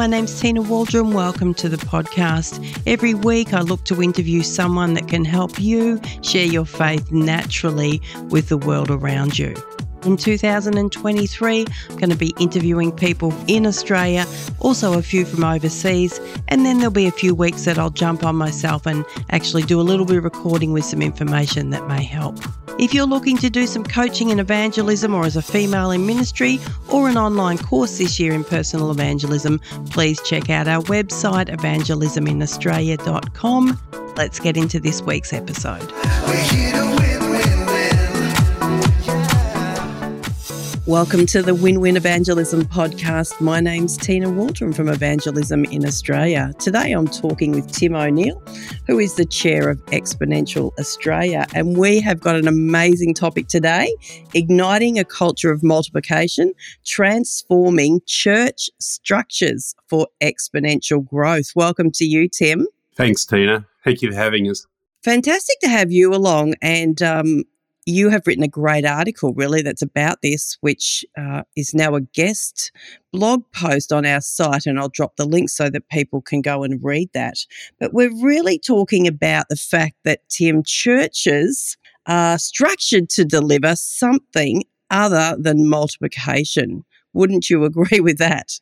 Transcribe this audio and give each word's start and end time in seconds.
My 0.00 0.06
name's 0.06 0.40
Tina 0.40 0.62
Waldron. 0.62 1.12
Welcome 1.12 1.52
to 1.52 1.68
the 1.68 1.76
podcast. 1.76 2.82
Every 2.86 3.12
week, 3.12 3.52
I 3.52 3.60
look 3.60 3.84
to 3.84 4.02
interview 4.02 4.42
someone 4.42 4.94
that 4.94 5.08
can 5.08 5.26
help 5.26 5.60
you 5.60 6.00
share 6.22 6.46
your 6.46 6.64
faith 6.64 7.12
naturally 7.12 8.00
with 8.30 8.48
the 8.48 8.56
world 8.56 8.90
around 8.90 9.38
you. 9.38 9.54
In 10.04 10.16
2023, 10.16 11.66
I'm 11.90 11.96
going 11.96 12.08
to 12.08 12.16
be 12.16 12.32
interviewing 12.40 12.90
people 12.90 13.34
in 13.46 13.66
Australia, 13.66 14.24
also 14.58 14.98
a 14.98 15.02
few 15.02 15.26
from 15.26 15.44
overseas, 15.44 16.18
and 16.48 16.64
then 16.64 16.78
there'll 16.78 16.90
be 16.90 17.06
a 17.06 17.12
few 17.12 17.34
weeks 17.34 17.66
that 17.66 17.78
I'll 17.78 17.90
jump 17.90 18.24
on 18.24 18.34
myself 18.34 18.86
and 18.86 19.04
actually 19.28 19.64
do 19.64 19.78
a 19.78 19.82
little 19.82 20.06
bit 20.06 20.16
of 20.16 20.24
recording 20.24 20.72
with 20.72 20.86
some 20.86 21.02
information 21.02 21.68
that 21.70 21.86
may 21.86 22.02
help. 22.02 22.38
If 22.78 22.94
you're 22.94 23.04
looking 23.04 23.36
to 23.38 23.50
do 23.50 23.66
some 23.66 23.84
coaching 23.84 24.30
in 24.30 24.38
evangelism 24.40 25.14
or 25.14 25.26
as 25.26 25.36
a 25.36 25.42
female 25.42 25.90
in 25.90 26.06
ministry 26.06 26.58
or 26.88 27.10
an 27.10 27.18
online 27.18 27.58
course 27.58 27.98
this 27.98 28.18
year 28.18 28.32
in 28.32 28.42
personal 28.42 28.90
evangelism, 28.90 29.60
please 29.90 30.18
check 30.22 30.48
out 30.48 30.66
our 30.66 30.80
website 30.84 31.54
evangelisminaustralia.com. 31.54 33.78
Let's 34.16 34.40
get 34.40 34.56
into 34.56 34.80
this 34.80 35.02
week's 35.02 35.34
episode. 35.34 35.92
Welcome 40.90 41.24
to 41.26 41.40
the 41.40 41.54
Win 41.54 41.80
Win 41.80 41.96
Evangelism 41.96 42.62
podcast. 42.62 43.40
My 43.40 43.60
name's 43.60 43.96
Tina 43.96 44.28
Waldron 44.28 44.72
from 44.72 44.88
Evangelism 44.88 45.64
in 45.66 45.86
Australia. 45.86 46.52
Today 46.58 46.90
I'm 46.90 47.06
talking 47.06 47.52
with 47.52 47.70
Tim 47.70 47.94
O'Neill, 47.94 48.42
who 48.88 48.98
is 48.98 49.14
the 49.14 49.24
chair 49.24 49.68
of 49.68 49.78
Exponential 49.86 50.76
Australia. 50.80 51.46
And 51.54 51.76
we 51.76 52.00
have 52.00 52.18
got 52.18 52.34
an 52.34 52.48
amazing 52.48 53.14
topic 53.14 53.46
today 53.46 53.94
igniting 54.34 54.98
a 54.98 55.04
culture 55.04 55.52
of 55.52 55.62
multiplication, 55.62 56.54
transforming 56.84 58.00
church 58.04 58.68
structures 58.80 59.76
for 59.86 60.08
exponential 60.20 61.06
growth. 61.06 61.52
Welcome 61.54 61.92
to 61.92 62.04
you, 62.04 62.28
Tim. 62.28 62.66
Thanks, 62.96 63.24
Tina. 63.24 63.64
Thank 63.84 64.02
you 64.02 64.10
for 64.10 64.16
having 64.16 64.50
us. 64.50 64.66
Fantastic 65.04 65.60
to 65.60 65.68
have 65.68 65.92
you 65.92 66.12
along. 66.12 66.54
And 66.60 67.00
um, 67.00 67.44
you 67.86 68.10
have 68.10 68.26
written 68.26 68.44
a 68.44 68.48
great 68.48 68.84
article, 68.84 69.32
really, 69.34 69.62
that's 69.62 69.82
about 69.82 70.22
this, 70.22 70.56
which 70.60 71.04
uh, 71.18 71.42
is 71.56 71.74
now 71.74 71.94
a 71.94 72.00
guest 72.00 72.72
blog 73.12 73.42
post 73.52 73.92
on 73.92 74.06
our 74.06 74.20
site. 74.20 74.66
And 74.66 74.78
I'll 74.78 74.88
drop 74.88 75.16
the 75.16 75.24
link 75.24 75.48
so 75.48 75.70
that 75.70 75.88
people 75.88 76.20
can 76.20 76.42
go 76.42 76.62
and 76.62 76.82
read 76.82 77.10
that. 77.14 77.38
But 77.78 77.92
we're 77.92 78.14
really 78.22 78.58
talking 78.58 79.06
about 79.06 79.48
the 79.48 79.56
fact 79.56 79.96
that 80.04 80.28
Tim 80.28 80.62
churches 80.62 81.76
are 82.06 82.38
structured 82.38 83.08
to 83.10 83.24
deliver 83.24 83.76
something 83.76 84.64
other 84.90 85.36
than 85.38 85.68
multiplication. 85.68 86.84
Wouldn't 87.12 87.50
you 87.50 87.64
agree 87.64 88.00
with 88.00 88.18
that? 88.18 88.60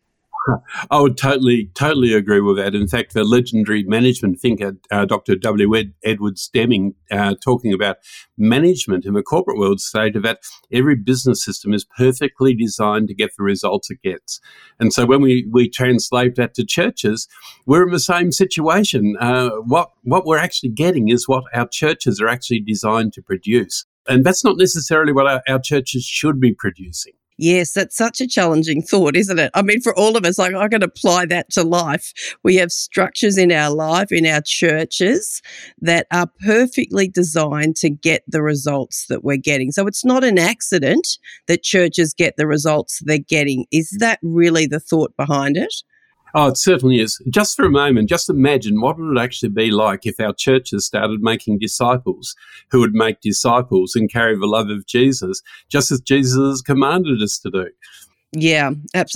I 0.91 1.01
would 1.01 1.17
totally, 1.17 1.71
totally 1.75 2.13
agree 2.13 2.41
with 2.41 2.57
that. 2.57 2.75
In 2.75 2.89
fact, 2.89 3.15
the 3.15 3.25
legendary 3.25 3.83
management 3.85 4.41
thinker, 4.41 4.77
uh, 4.91 5.05
Dr. 5.05 5.37
W. 5.37 5.77
Ed, 5.77 5.95
Edwards 6.05 6.49
Deming, 6.53 6.95
uh, 7.11 7.35
talking 7.43 7.73
about 7.73 7.99
management 8.37 9.05
in 9.05 9.15
the 9.15 9.23
corporate 9.23 9.59
world, 9.59 9.81
stated 9.81 10.23
that 10.23 10.41
every 10.73 10.95
business 10.95 11.45
system 11.45 11.73
is 11.73 11.85
perfectly 11.85 12.55
designed 12.55 13.09
to 13.09 13.15
get 13.15 13.31
the 13.37 13.43
results 13.43 13.91
it 13.91 14.03
gets. 14.03 14.41
And 14.79 14.93
so 14.93 15.07
when 15.07 15.23
we, 15.23 15.47
we 15.51 15.69
translate 15.69 16.37
that 16.37 16.55
to 16.55 16.65
churches, 16.65 17.29
we're 17.67 17.85
in 17.85 17.93
the 17.93 18.01
same 18.01 18.33
situation. 18.33 19.17
Uh, 19.21 19.51
what, 19.65 19.91
what 20.03 20.27
we're 20.27 20.39
actually 20.39 20.71
getting 20.71 21.09
is 21.09 21.29
what 21.29 21.45
our 21.55 21.69
churches 21.69 22.21
are 22.21 22.29
actually 22.29 22.61
designed 22.61 23.13
to 23.15 23.23
produce. 23.23 23.85
And 24.07 24.25
that's 24.25 24.45
not 24.45 24.57
necessarily 24.57 25.13
what 25.13 25.27
our, 25.27 25.43
our 25.49 25.61
churches 25.61 26.05
should 26.05 26.41
be 26.41 26.55
producing. 26.55 27.13
Yes, 27.41 27.73
that's 27.73 27.97
such 27.97 28.21
a 28.21 28.27
challenging 28.27 28.83
thought, 28.83 29.15
isn't 29.15 29.39
it? 29.39 29.53
I 29.55 29.63
mean, 29.63 29.81
for 29.81 29.97
all 29.97 30.17
of 30.17 30.25
us, 30.25 30.39
like 30.39 30.55
I 30.55 30.67
can 30.67 30.83
apply 30.83 31.27
that 31.27 31.49
to 31.53 31.63
life. 31.63 32.13
We 32.43 32.57
have 32.57 32.73
structures 32.73 33.39
in 33.39 33.53
our 33.53 33.71
life, 33.71 34.11
in 34.11 34.27
our 34.27 34.41
churches 34.45 35.41
that 35.81 36.09
are 36.11 36.27
perfectly 36.45 37.07
designed 37.07 37.77
to 37.77 37.91
get 37.91 38.25
the 38.27 38.43
results 38.43 39.07
that 39.09 39.23
we're 39.23 39.37
getting. 39.37 39.71
So 39.71 39.87
it's 39.87 40.05
not 40.05 40.25
an 40.25 40.37
accident 40.37 41.07
that 41.47 41.63
churches 41.63 42.13
get 42.13 42.37
the 42.37 42.47
results 42.49 43.01
they're 43.05 43.19
getting. 43.19 43.67
Is 43.71 43.91
that 44.01 44.19
really 44.21 44.67
the 44.67 44.81
thought 44.81 45.17
behind 45.17 45.57
it? 45.57 45.75
Oh, 46.35 46.49
it 46.49 46.59
certainly 46.59 47.01
is. 47.01 47.23
Just 47.31 47.57
for 47.57 47.65
a 47.65 47.71
moment, 47.71 48.09
just 48.09 48.29
imagine 48.29 48.81
what 48.81 48.99
it 48.99 49.03
would 49.03 49.19
actually 49.19 49.49
be 49.49 49.71
like 49.71 50.05
if 50.05 50.21
our 50.21 50.35
churches 50.35 50.87
started 50.87 51.23
making 51.23 51.59
disciples 51.59 52.35
who 52.71 52.81
would 52.81 52.93
make 52.93 53.21
disciples 53.21 53.95
and 53.95 54.13
carry 54.13 54.37
the 54.37 54.47
love 54.47 54.69
of 54.69 54.87
Jesus, 54.87 55.43
just 55.69 55.91
as 55.91 56.01
Jesus 56.01 56.61
commanded 56.61 57.23
us 57.23 57.39
to 57.39 57.51
do. 57.51 57.69
Yeah, 58.33 58.73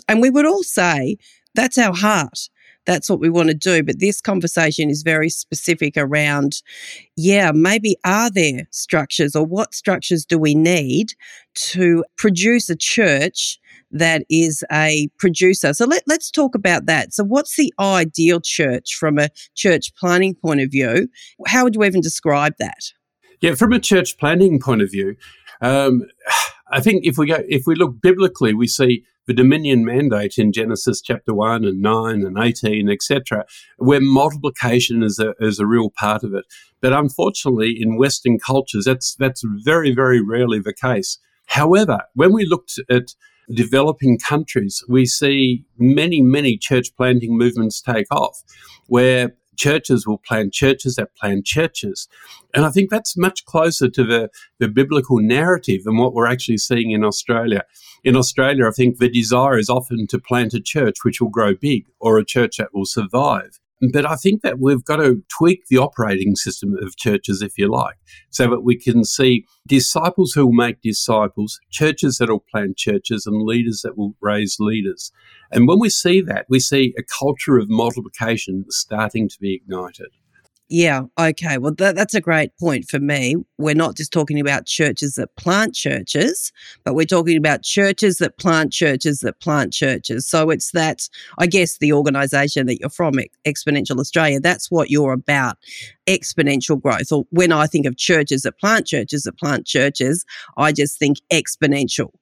and 0.09 0.23
we 0.23 0.31
would 0.31 0.47
all 0.47 0.62
say 0.62 1.19
that's 1.55 1.77
our 1.77 1.95
heart. 1.95 2.49
That's 2.84 3.09
what 3.09 3.21
we 3.21 3.31
want 3.31 3.49
to 3.49 3.55
do. 3.55 3.83
But 3.83 4.00
this 4.00 4.21
conversation 4.21 4.91
is 4.91 5.03
very 5.03 5.29
specific 5.29 5.97
around, 5.97 6.62
yeah, 7.17 7.53
maybe 7.53 7.97
are 8.05 8.31
there 8.31 8.67
structures 8.71 9.37
or 9.37 9.44
what 9.44 9.75
structures 9.75 10.25
do 10.25 10.39
we 10.39 10.55
need 10.55 11.12
to 11.55 12.05
produce 12.17 12.69
a 12.69 12.75
church 12.75 13.61
that 13.93 14.25
is 14.29 14.65
a 14.73 15.09
producer. 15.19 15.73
So 15.75 15.87
let, 15.87 16.03
let's 16.07 16.31
talk 16.31 16.55
about 16.55 16.87
that. 16.87 17.13
So, 17.13 17.25
what's 17.25 17.57
the 17.57 17.73
ideal 17.79 18.41
church 18.41 18.95
from 18.95 19.19
a 19.19 19.29
church 19.55 19.95
planting 19.97 20.35
point 20.35 20.61
of 20.61 20.71
view? 20.71 21.09
How 21.47 21.65
would 21.65 21.75
you 21.75 21.85
even 21.85 22.01
describe 22.01 22.55
that? 22.59 22.93
Yeah, 23.41 23.55
from 23.55 23.73
a 23.73 23.81
church 23.81 24.19
planting 24.19 24.61
point 24.61 24.83
of 24.83 24.91
view, 24.91 25.17
um, 25.61 26.03
I 26.71 26.81
think 26.81 27.05
if 27.05 27.19
we 27.19 27.27
go, 27.27 27.43
if 27.49 27.67
we 27.67 27.75
look 27.75 28.01
biblically, 28.01 28.55
we 28.55 28.67
see 28.67 29.05
the 29.27 29.35
dominion 29.35 29.85
mandate 29.85 30.39
in 30.39 30.53
Genesis 30.53 31.01
chapter 31.01 31.35
1 31.35 31.65
and 31.65 31.81
9 31.81 32.23
and 32.25 32.39
18, 32.39 32.89
etc., 32.89 33.45
where 33.77 34.01
multiplication 34.01 35.03
is 35.03 35.19
a, 35.19 35.35
is 35.39 35.59
a 35.59 35.67
real 35.67 35.91
part 35.91 36.25
of 36.25 36.35
it. 36.35 36.45
But 36.81 36.93
unfortunately, 36.93 37.77
in 37.79 37.99
Western 37.99 38.39
cultures, 38.39 38.85
that's, 38.85 39.15
that's 39.17 39.43
very, 39.45 39.95
very 39.95 40.21
rarely 40.21 40.59
the 40.59 40.75
case. 40.75 41.19
However, 41.47 42.01
when 42.15 42.33
we 42.33 42.47
looked 42.47 42.79
at 42.91 43.15
developing 43.51 44.19
countries, 44.19 44.85
we 44.89 45.07
see 45.07 45.65
many, 45.79 46.21
many 46.21 46.57
church 46.57 46.95
planting 46.97 47.37
movements 47.37 47.81
take 47.81 48.07
off 48.11 48.43
where 48.87 49.35
churches 49.57 50.07
will 50.07 50.19
plant 50.19 50.53
churches 50.53 50.97
that 50.97 51.15
plant 51.15 51.45
churches. 51.45 52.09
And 52.55 52.65
I 52.65 52.71
think 52.71 52.91
that's 52.91 53.17
much 53.17 53.45
closer 53.45 53.89
to 53.89 54.05
the, 54.05 54.31
the 54.59 54.69
biblical 54.69 55.19
narrative 55.19 55.85
than 55.85 55.99
what 55.99 56.15
we're 56.15 56.27
actually 56.27 56.59
seeing 56.59 56.91
in 56.91 57.05
Australia. 57.05 57.65
In 58.05 58.17
Australia, 58.17 58.67
I 58.67 58.73
think 58.73 58.99
the 58.99 59.09
desire 59.09 59.59
is 59.59 59.69
often 59.69 60.07
to 60.09 60.19
plant 60.19 60.55
a 60.55 60.61
church 60.61 60.97
which 61.05 61.21
will 61.21 61.29
grow 61.29 61.55
big 61.55 61.87
or 62.01 62.19
a 62.19 62.25
church 62.25 62.57
that 62.57 62.75
will 62.75 62.87
survive. 62.87 63.61
But 63.91 64.06
I 64.06 64.15
think 64.15 64.43
that 64.43 64.60
we've 64.60 64.84
got 64.84 64.97
to 64.97 65.22
tweak 65.37 65.66
the 65.69 65.78
operating 65.78 66.37
system 66.37 66.76
of 66.81 66.97
churches, 66.97 67.43
if 67.43 67.59
you 67.59 67.69
like, 67.69 67.97
so 68.31 68.48
that 68.48 68.60
we 68.60 68.78
can 68.78 69.04
see 69.04 69.44
disciples 69.66 70.32
who 70.32 70.47
will 70.47 70.53
make 70.53 70.81
disciples, 70.82 71.59
churches 71.70 72.19
that 72.19 72.28
will 72.28 72.44
plant 72.50 72.76
churches, 72.76 73.26
and 73.26 73.43
leaders 73.43 73.81
that 73.82 73.98
will 73.98 74.15
raise 74.20 74.56
leaders. 74.60 75.10
And 75.50 75.66
when 75.66 75.81
we 75.81 75.91
see 75.91 76.20
that, 76.20 76.47
we 76.48 76.60
see 76.60 76.94
a 76.97 77.03
culture 77.03 77.59
of 77.59 77.69
multiplication 77.69 78.66
starting 78.69 79.28
to 79.28 79.37
be 79.41 79.54
ignited. 79.54 80.09
Yeah. 80.69 81.03
Okay. 81.21 81.59
Well, 81.59 81.75
that, 81.75 81.97
that's 81.97 82.15
a 82.15 82.21
great 82.21 82.56
point 82.59 82.87
for 82.89 82.99
me. 82.99 83.37
We're 83.59 83.75
not 83.75 83.95
just 83.95 84.11
talking 84.11 84.41
about 84.41 84.64
churches 84.64 85.17
that 85.17 85.37
plant 85.37 85.75
churches, 85.75 86.50
but 86.82 86.94
we're 86.94 87.05
talking 87.05 87.37
about 87.37 87.62
churches 87.62 88.17
that 88.19 88.38
plant 88.38 88.73
churches 88.73 89.20
that 89.20 89.38
plant 89.41 89.75
churches. 89.75 90.26
So 90.26 90.49
it's 90.49 90.70
that, 90.70 91.09
I 91.38 91.47
guess, 91.47 91.76
the 91.76 91.93
organization 91.93 92.67
that 92.67 92.81
you're 92.81 92.88
from, 92.88 93.14
Exponential 93.47 94.00
Australia, 94.00 94.41
that's 94.41 94.70
what 94.70 94.88
you're 94.91 95.12
about 95.12 95.59
exponential 96.09 96.81
growth. 96.81 97.12
Or 97.12 97.25
when 97.31 97.53
I 97.53 97.67
think 97.67 97.85
of 97.85 97.99
churches 97.99 98.43
that 98.43 98.59
plant 98.59 98.87
churches 98.87 99.25
that 99.25 99.38
plant 99.38 99.67
churches, 99.67 100.25
I 100.56 100.73
just 100.73 100.99
think 100.99 101.19
exponential. 101.31 102.12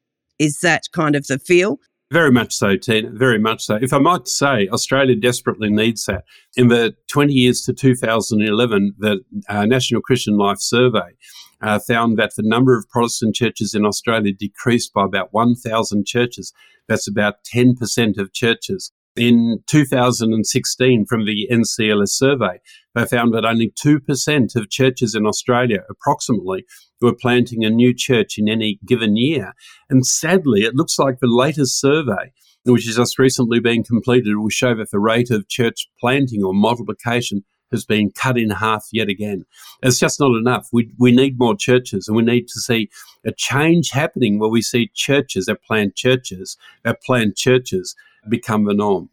Is 0.41 0.61
that 0.61 0.85
kind 0.93 1.15
of 1.15 1.27
the 1.29 1.39
feel? 1.39 1.79
Very 2.13 2.33
much 2.33 2.53
so, 2.55 2.77
Tina. 2.77 3.11
Very 3.13 3.39
much 3.39 3.65
so. 3.65 3.79
If 3.81 3.93
I 3.93 3.99
might 3.99 4.27
say, 4.27 4.69
Australia 4.69 5.15
desperately 5.15 5.71
needs 5.71 6.07
that. 6.07 6.25
In 6.57 6.67
the 6.67 6.97
20 7.07 7.33
years 7.33 7.63
to 7.63 7.73
2011, 7.73 8.95
the 8.99 9.21
uh, 9.49 9.65
National 9.65 10.01
Christian 10.01 10.37
Life 10.37 10.59
Survey 10.59 11.17
uh, 11.63 11.79
found 11.79 12.19
that 12.19 12.35
the 12.37 12.43
number 12.43 12.77
of 12.77 12.89
Protestant 12.89 13.37
churches 13.37 13.75
in 13.75 13.85
Australia 13.87 14.33
decreased 14.33 14.93
by 14.93 15.05
about 15.05 15.33
1,000 15.33 16.05
churches. 16.05 16.53
That's 16.89 17.07
about 17.07 17.45
10% 17.55 18.19
of 18.19 18.33
churches. 18.33 18.93
In 19.17 19.59
2016, 19.67 21.05
from 21.07 21.27
the 21.27 21.49
NCLS 21.51 22.11
survey, 22.11 22.61
they 22.95 23.05
found 23.07 23.35
that 23.35 23.45
only 23.45 23.73
2% 23.85 24.57
of 24.57 24.71
churches 24.71 25.17
in 25.17 25.27
Australia, 25.27 25.81
approximately, 25.91 26.65
were 27.01 27.15
planting 27.15 27.65
a 27.65 27.71
new 27.71 27.93
church 27.93 28.39
in 28.39 28.49
any 28.49 28.79
given 28.87 29.17
year. 29.17 29.53
And 29.89 30.07
sadly, 30.07 30.63
it 30.63 30.77
looks 30.77 30.99
like 30.99 31.19
the 31.19 31.27
latest 31.27 31.81
survey, 31.81 32.33
which 32.65 32.87
has 32.87 32.97
just 32.97 33.19
recently 33.19 33.59
been 33.59 33.83
completed, 33.83 34.37
will 34.37 34.49
show 34.49 34.77
that 34.77 34.93
the 34.93 35.01
rate 35.01 35.31
of 35.31 35.49
church 35.49 35.89
planting 35.99 36.45
or 36.45 36.55
multiplication 36.55 37.45
has 37.73 37.85
been 37.85 38.11
cut 38.13 38.39
in 38.39 38.51
half 38.51 38.87
yet 38.93 39.09
again. 39.09 39.45
It's 39.83 39.99
just 39.99 40.21
not 40.21 40.37
enough. 40.37 40.69
We, 40.73 40.93
we 40.99 41.13
need 41.13 41.39
more 41.39 41.57
churches 41.57 42.07
and 42.07 42.17
we 42.17 42.23
need 42.23 42.47
to 42.49 42.61
see 42.61 42.91
a 43.25 43.33
change 43.33 43.91
happening 43.91 44.39
where 44.39 44.51
we 44.51 44.63
see 44.63 44.91
churches 44.95 45.47
that 45.47 45.63
plant 45.63 45.97
churches, 45.97 46.57
that 46.85 47.03
plant 47.03 47.37
churches 47.37 47.95
become 48.29 48.65
the 48.65 48.75
norm. 48.75 49.09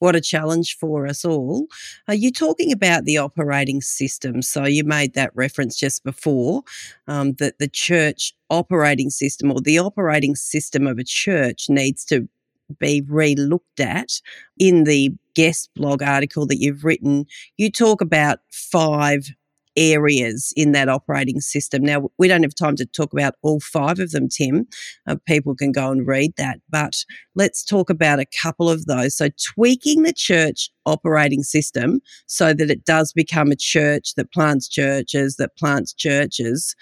What 0.00 0.16
a 0.16 0.20
challenge 0.20 0.76
for 0.76 1.06
us 1.06 1.24
all. 1.24 1.66
Are 2.08 2.14
you 2.14 2.30
talking 2.30 2.72
about 2.72 3.04
the 3.04 3.16
operating 3.16 3.80
system? 3.80 4.42
So 4.42 4.64
you 4.64 4.84
made 4.84 5.14
that 5.14 5.30
reference 5.34 5.78
just 5.78 6.04
before 6.04 6.62
um, 7.06 7.34
that 7.34 7.58
the 7.58 7.68
church 7.68 8.34
operating 8.50 9.08
system 9.08 9.50
or 9.50 9.60
the 9.60 9.78
operating 9.78 10.34
system 10.34 10.86
of 10.86 10.98
a 10.98 11.04
church 11.04 11.70
needs 11.70 12.04
to 12.06 12.28
be 12.78 13.02
re 13.06 13.34
looked 13.34 13.80
at. 13.80 14.20
In 14.58 14.84
the 14.84 15.12
guest 15.34 15.70
blog 15.74 16.02
article 16.02 16.46
that 16.46 16.58
you've 16.58 16.84
written, 16.84 17.26
you 17.56 17.70
talk 17.70 18.00
about 18.00 18.40
five 18.50 19.30
areas 19.76 20.52
in 20.56 20.72
that 20.72 20.88
operating 20.88 21.40
system. 21.40 21.82
Now, 21.82 22.08
we 22.18 22.28
don't 22.28 22.42
have 22.42 22.54
time 22.54 22.76
to 22.76 22.86
talk 22.86 23.12
about 23.12 23.34
all 23.42 23.60
five 23.60 23.98
of 23.98 24.10
them, 24.10 24.28
Tim. 24.28 24.66
Uh, 25.06 25.16
people 25.26 25.54
can 25.54 25.72
go 25.72 25.90
and 25.90 26.06
read 26.06 26.34
that, 26.36 26.60
but 26.70 27.04
let's 27.34 27.64
talk 27.64 27.90
about 27.90 28.20
a 28.20 28.26
couple 28.42 28.70
of 28.70 28.86
those. 28.86 29.16
So, 29.16 29.28
tweaking 29.54 30.02
the 30.02 30.12
church 30.12 30.70
operating 30.86 31.42
system 31.42 32.00
so 32.26 32.52
that 32.52 32.70
it 32.70 32.84
does 32.84 33.12
become 33.12 33.50
a 33.50 33.56
church 33.56 34.14
that 34.16 34.32
plants 34.32 34.68
churches, 34.68 35.36
that 35.36 35.56
plants 35.56 35.92
churches. 35.92 36.74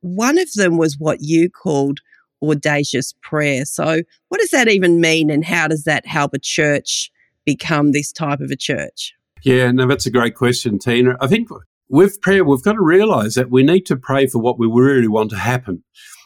One 0.00 0.38
of 0.38 0.52
them 0.54 0.78
was 0.78 0.98
what 0.98 1.18
you 1.20 1.50
called 1.50 2.00
audacious 2.42 3.14
prayer. 3.22 3.64
So, 3.64 4.02
what 4.28 4.40
does 4.40 4.50
that 4.50 4.68
even 4.68 5.00
mean, 5.00 5.30
and 5.30 5.44
how 5.44 5.68
does 5.68 5.84
that 5.84 6.06
help 6.06 6.34
a 6.34 6.38
church 6.38 7.10
become 7.44 7.92
this 7.92 8.12
type 8.12 8.40
of 8.40 8.50
a 8.50 8.56
church? 8.56 9.14
Yeah, 9.42 9.70
no, 9.70 9.86
that's 9.86 10.06
a 10.06 10.10
great 10.10 10.34
question, 10.34 10.78
Tina. 10.78 11.16
I 11.20 11.26
think 11.26 11.48
with 11.90 12.20
prayer, 12.20 12.44
we've 12.44 12.62
got 12.62 12.74
to 12.74 12.82
realize 12.82 13.34
that 13.34 13.50
we 13.50 13.62
need 13.62 13.84
to 13.86 13.96
pray 13.96 14.26
for 14.26 14.40
what 14.40 14.58
we 14.58 14.66
really 14.66 15.08
want 15.08 15.30
to 15.30 15.36
happen. 15.36 15.82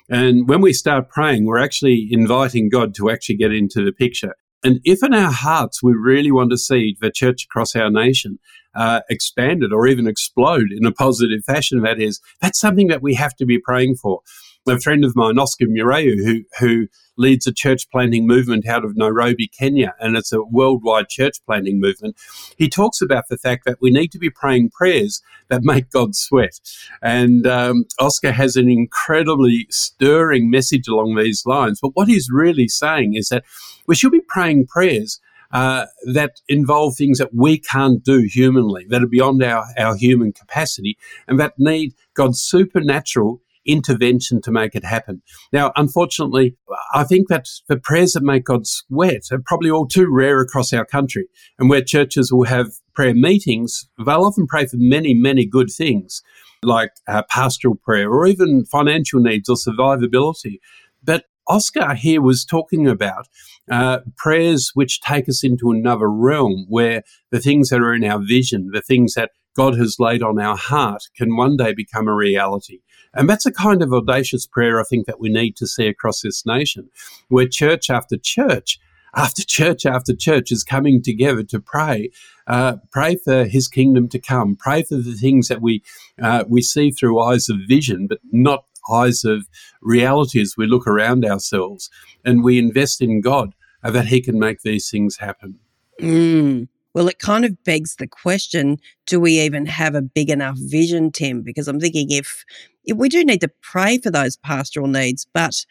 And 0.09 0.47
when 0.49 0.61
we 0.61 0.75
start 0.75 1.09
praying, 1.09 1.47
we're 1.47 1.59
actually 1.59 2.07
inviting 2.11 2.69
God 2.69 2.95
to 2.97 3.11
actually 3.11 3.37
get 3.37 3.53
into 3.53 3.83
the 3.83 3.93
picture. 3.93 4.35
And 4.63 4.81
if 4.85 5.03
in 5.03 5.15
our 5.15 5.33
hearts 5.33 5.83
we 5.83 5.93
really 5.93 6.31
want 6.31 6.51
to 6.51 6.59
see 6.59 6.97
the 7.01 7.11
church 7.11 7.45
across 7.45 7.75
our 7.75 7.91
nation 7.91 8.39
uh, 8.75 9.01
expanded 9.09 9.73
or 9.73 9.87
even 9.87 10.07
explode 10.07 10.69
in 10.71 10.85
a 10.85 10.93
positive 10.93 11.45
fashion, 11.45 11.83
that 11.83 12.01
is, 12.01 12.21
that's 12.41 12.61
something 12.61 12.89
that 12.89 13.03
we 13.03 13.15
have 13.15 13.35
to 13.37 13.47
be 13.47 13.59
praying 13.59 13.97
for 13.97 14.21
a 14.67 14.81
friend 14.81 15.05
of 15.05 15.15
mine, 15.15 15.39
Oscar 15.39 15.67
Muriu, 15.67 16.17
who 16.25 16.43
who 16.59 16.89
leads 17.17 17.47
a 17.47 17.53
church 17.53 17.89
planting 17.91 18.27
movement 18.27 18.67
out 18.67 18.85
of 18.85 18.97
Nairobi, 18.97 19.47
Kenya, 19.47 19.95
and 20.01 20.17
it's 20.17 20.33
a 20.33 20.43
worldwide 20.43 21.09
church 21.09 21.37
planting 21.47 21.81
movement. 21.81 22.17
He 22.57 22.69
talks 22.69 23.01
about 23.01 23.25
the 23.29 23.39
fact 23.39 23.65
that 23.67 23.79
we 23.81 23.91
need 23.91 24.11
to 24.13 24.19
be 24.19 24.31
praying 24.31 24.71
prayers 24.71 25.23
that 25.49 25.63
make 25.63 25.91
God 25.91 26.17
sweat. 26.17 26.59
And 27.03 27.47
um, 27.47 27.85
Oscar 28.01 28.33
has 28.33 28.57
an 28.57 28.69
incredibly 28.69 29.67
stirring 29.71 30.51
message 30.51 30.89
along 30.89 31.15
these 31.15 31.45
lines. 31.47 31.79
But 31.81 31.93
what 31.95 32.09
he's 32.09 32.29
really 32.33 32.69
saying 32.69 33.15
is 33.15 33.29
that 33.29 33.45
we 33.87 33.95
should 33.95 34.13
be 34.13 34.23
praying 34.27 34.67
prayers 34.67 35.21
uh, 35.53 35.87
that 36.13 36.41
involve 36.49 36.97
things 36.97 37.19
that 37.19 37.33
we 37.33 37.59
can't 37.59 38.03
do 38.03 38.27
humanly, 38.29 38.87
that 38.89 39.05
are 39.05 39.07
beyond 39.07 39.41
our, 39.43 39.65
our 39.79 39.95
human 39.97 40.33
capacity, 40.33 40.99
and 41.29 41.39
that 41.39 41.55
need 41.59 41.95
God's 42.15 42.41
supernatural 42.41 43.41
intervention 43.67 44.41
to 44.43 44.51
make 44.51 44.75
it 44.75 44.85
happen. 44.85 45.23
Now, 45.53 45.73
unfortunately, 45.77 46.57
I 46.95 47.05
think 47.05 47.29
that 47.29 47.47
the 47.69 47.77
prayers 47.77 48.13
that 48.13 48.23
make 48.23 48.45
God 48.45 48.67
sweat 48.67 49.23
are 49.33 49.43
probably 49.45 49.71
all 49.71 49.87
too 49.87 50.09
rare 50.11 50.41
across 50.41 50.73
our 50.73 50.85
country. 50.85 51.27
And 51.59 51.69
where 51.71 51.83
churches 51.83 52.33
will 52.33 52.45
have 52.45 52.69
prayer 52.95 53.15
meetings, 53.15 53.89
they'll 53.99 54.25
often 54.25 54.47
pray 54.47 54.67
for 54.67 54.77
many, 54.79 55.15
many 55.15 55.47
good 55.47 55.71
things 55.71 56.23
like 56.63 56.93
uh, 57.07 57.23
pastoral 57.29 57.77
prayer 57.77 58.11
or 58.11 58.27
even 58.27 58.65
financial 58.65 59.21
needs 59.21 59.49
or 59.49 59.57
survivability. 59.57 60.59
But 61.03 61.25
Oscar 61.47 61.95
here 61.95 62.23
was 62.23 62.45
talking 62.45 62.89
about 62.89 63.29
uh, 63.71 63.99
prayers 64.17 64.71
which 64.75 65.01
take 65.01 65.29
us 65.29 65.45
into 65.45 65.71
another 65.71 66.11
realm 66.11 66.67
where 66.69 67.03
the 67.31 67.41
things 67.41 67.69
that 67.69 67.81
are 67.81 67.95
in 67.95 68.05
our 68.05 68.19
vision, 68.19 68.71
the 68.73 68.83
things 68.83 69.15
that 69.15 69.31
God 69.57 69.77
has 69.79 69.97
laid 69.99 70.23
on 70.23 70.41
our 70.41 70.57
heart, 70.57 71.05
can 71.17 71.37
one 71.37 71.57
day 71.57 71.75
become 71.75 72.09
a 72.09 72.15
reality. 72.15 72.81
And 73.15 73.29
that's 73.29 73.47
a 73.47 73.53
kind 73.53 73.83
of 73.83 73.93
audacious 73.93 74.47
prayer 74.47 74.81
I 74.81 74.85
think 74.85 75.07
that 75.07 75.21
we 75.21 75.29
need 75.29 75.57
to 75.57 75.67
see 75.67 75.87
across 75.87 76.23
this 76.23 76.45
nation, 76.45 76.91
where 77.29 77.49
church 77.49 77.91
after 77.91 78.17
church 78.17 78.79
after 79.17 79.45
church 79.45 79.87
after 79.87 80.15
church 80.15 80.51
is 80.51 80.65
coming 80.65 81.03
together 81.03 81.43
to 81.45 81.61
pray, 81.61 82.11
uh, 82.47 82.77
pray 82.91 83.17
for 83.17 83.45
His 83.45 83.69
kingdom 83.69 84.09
to 84.09 84.19
come, 84.19 84.57
pray 84.57 84.83
for 84.83 84.97
the 84.97 85.15
things 85.15 85.49
that 85.49 85.63
we 85.63 85.83
uh, 86.23 86.45
we 86.49 86.63
see 86.63 86.91
through 86.91 87.21
eyes 87.21 87.49
of 87.49 87.57
vision, 87.69 88.07
but 88.07 88.19
not 88.33 88.65
eyes 88.91 89.25
of 89.25 89.49
reality 89.81 90.41
as 90.41 90.57
we 90.57 90.67
look 90.67 90.87
around 90.87 91.25
ourselves, 91.25 91.91
and 92.25 92.45
we 92.45 92.59
invest 92.59 93.01
in 93.01 93.21
God 93.21 93.55
uh, 93.83 93.91
that 93.91 94.07
He 94.07 94.21
can 94.21 94.39
make 94.39 94.63
these 94.63 94.91
things 94.91 95.19
happen. 95.19 95.59
Mm. 96.01 96.69
Well, 96.95 97.09
it 97.09 97.19
kind 97.19 97.45
of 97.45 97.63
begs 97.65 97.97
the 97.97 98.07
question 98.07 98.79
do 99.07 99.21
we 99.21 99.41
even 99.41 99.67
have 99.67 99.95
a 99.95 100.03
big 100.03 100.31
enough 100.31 100.57
vision, 100.59 101.11
Tim? 101.11 101.43
Because 101.43 101.69
I'm 101.69 101.81
thinking 101.81 102.11
if, 102.11 102.45
if 102.85 102.97
we 102.97 103.09
do 103.09 103.25
need 103.25 103.41
to 103.41 103.51
pray 103.63 103.99
for 103.99 104.11
those 104.11 104.37
pastoral 104.37 104.87
needs, 104.87 105.27
but 105.35 105.67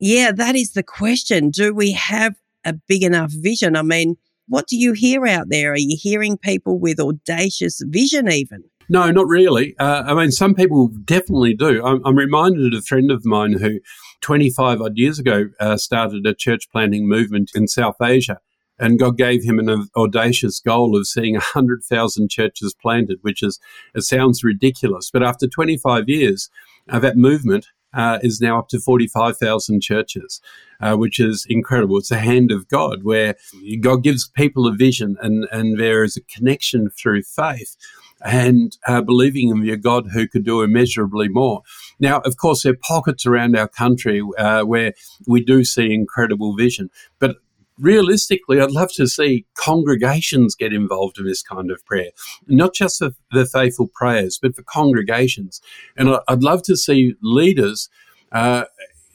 yeah, 0.00 0.32
that 0.32 0.56
is 0.56 0.72
the 0.72 0.82
question. 0.82 1.50
Do 1.50 1.74
we 1.74 1.92
have 1.92 2.34
a 2.64 2.72
big 2.72 3.02
enough 3.02 3.32
vision? 3.32 3.76
I 3.76 3.82
mean, 3.82 4.16
what 4.48 4.66
do 4.66 4.76
you 4.76 4.94
hear 4.94 5.26
out 5.26 5.48
there? 5.50 5.72
Are 5.72 5.78
you 5.78 5.96
hearing 6.00 6.38
people 6.38 6.78
with 6.78 6.98
audacious 6.98 7.82
vision 7.84 8.30
even? 8.30 8.64
No, 8.88 9.10
not 9.10 9.28
really. 9.28 9.76
Uh, 9.78 10.04
I 10.06 10.14
mean, 10.14 10.32
some 10.32 10.54
people 10.54 10.88
definitely 10.88 11.52
do. 11.52 11.84
I'm, 11.84 12.00
I'm, 12.06 12.16
reminded 12.16 12.72
of 12.72 12.78
a 12.78 12.82
friend 12.82 13.10
of 13.10 13.26
mine 13.26 13.52
who 13.52 13.80
25 14.22 14.80
odd 14.80 14.96
years 14.96 15.18
ago 15.18 15.50
uh, 15.60 15.76
started 15.76 16.26
a 16.26 16.34
church 16.34 16.70
planting 16.72 17.06
movement 17.06 17.50
in 17.54 17.68
South 17.68 17.96
Asia. 18.02 18.38
And 18.78 18.98
God 18.98 19.16
gave 19.16 19.42
him 19.42 19.58
an 19.58 19.88
audacious 19.96 20.60
goal 20.60 20.96
of 20.96 21.06
seeing 21.06 21.34
100,000 21.34 22.30
churches 22.30 22.74
planted, 22.80 23.18
which 23.22 23.42
is, 23.42 23.58
it 23.94 24.02
sounds 24.02 24.44
ridiculous. 24.44 25.10
But 25.12 25.22
after 25.22 25.46
25 25.46 26.08
years, 26.08 26.48
uh, 26.88 26.98
that 27.00 27.16
movement 27.16 27.66
uh, 27.94 28.18
is 28.22 28.40
now 28.40 28.58
up 28.58 28.68
to 28.68 28.80
45,000 28.80 29.80
churches, 29.80 30.40
uh, 30.80 30.94
which 30.96 31.18
is 31.18 31.46
incredible. 31.48 31.98
It's 31.98 32.10
a 32.10 32.18
hand 32.18 32.52
of 32.52 32.68
God 32.68 33.02
where 33.02 33.34
God 33.80 34.02
gives 34.02 34.28
people 34.28 34.66
a 34.66 34.74
vision 34.74 35.16
and, 35.20 35.46
and 35.50 35.80
there 35.80 36.04
is 36.04 36.16
a 36.16 36.22
connection 36.22 36.90
through 36.90 37.22
faith 37.22 37.76
and 38.20 38.76
uh, 38.86 39.00
believing 39.00 39.48
in 39.48 39.64
your 39.64 39.76
God 39.76 40.08
who 40.12 40.26
could 40.26 40.44
do 40.44 40.62
immeasurably 40.62 41.28
more. 41.28 41.62
Now, 42.00 42.20
of 42.20 42.36
course, 42.36 42.62
there 42.62 42.72
are 42.72 42.76
pockets 42.76 43.24
around 43.26 43.56
our 43.56 43.68
country 43.68 44.22
uh, 44.36 44.64
where 44.64 44.94
we 45.26 45.42
do 45.42 45.64
see 45.64 45.92
incredible 45.92 46.56
vision, 46.56 46.90
but 47.18 47.36
realistically, 47.78 48.60
I'd 48.60 48.70
love 48.70 48.92
to 48.94 49.06
see 49.06 49.46
congregations 49.54 50.54
get 50.54 50.72
involved 50.72 51.18
in 51.18 51.26
this 51.26 51.42
kind 51.42 51.70
of 51.70 51.84
prayer, 51.84 52.10
not 52.46 52.74
just 52.74 52.98
for 52.98 53.12
the 53.32 53.46
faithful 53.46 53.88
prayers, 53.94 54.38
but 54.40 54.54
for 54.54 54.62
congregations. 54.62 55.60
And 55.96 56.16
I'd 56.28 56.42
love 56.42 56.62
to 56.64 56.76
see 56.76 57.14
leaders, 57.22 57.88
uh, 58.32 58.64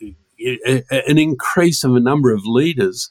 an 0.02 1.18
increase 1.18 1.84
of 1.84 1.96
a 1.96 2.00
number 2.00 2.34
of 2.34 2.46
leaders 2.46 3.10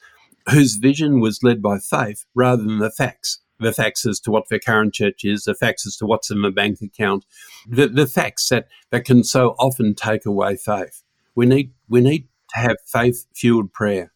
whose 0.49 0.75
vision 0.75 1.19
was 1.19 1.43
led 1.43 1.61
by 1.61 1.79
faith 1.79 2.25
rather 2.35 2.63
than 2.63 2.79
the 2.79 2.91
facts. 2.91 3.39
The 3.59 3.71
facts 3.71 4.05
as 4.05 4.19
to 4.21 4.31
what 4.31 4.49
their 4.49 4.59
current 4.59 4.93
church 4.93 5.23
is, 5.23 5.43
the 5.43 5.55
facts 5.55 5.87
as 5.87 5.95
to 5.97 6.05
what's 6.05 6.29
in 6.29 6.41
the 6.41 6.51
bank 6.51 6.81
account, 6.81 7.23
the, 7.65 7.87
the 7.87 8.07
facts 8.07 8.49
that, 8.49 8.67
that 8.89 9.05
can 9.05 9.23
so 9.23 9.55
often 9.57 9.95
take 9.95 10.25
away 10.25 10.57
faith. 10.57 11.01
We 11.33 11.45
need 11.45 11.71
we 11.87 12.01
need 12.01 12.27
to 12.53 12.59
have 12.59 12.77
faith 12.85 13.25
fueled 13.33 13.71
prayer. 13.71 14.11